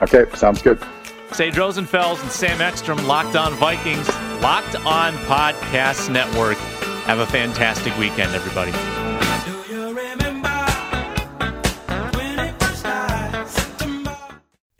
Okay, 0.01 0.25
sounds 0.33 0.61
good. 0.61 0.77
Sage 1.31 1.55
Rosenfels 1.55 2.21
and 2.21 2.29
Sam 2.29 2.59
Ekstrom, 2.59 3.07
Locked 3.07 3.37
On 3.37 3.53
Vikings, 3.53 4.09
Locked 4.41 4.75
On 4.85 5.13
Podcast 5.19 6.11
Network. 6.11 6.57
Have 7.05 7.19
a 7.19 7.27
fantastic 7.27 7.97
weekend, 7.97 8.35
everybody. 8.35 8.73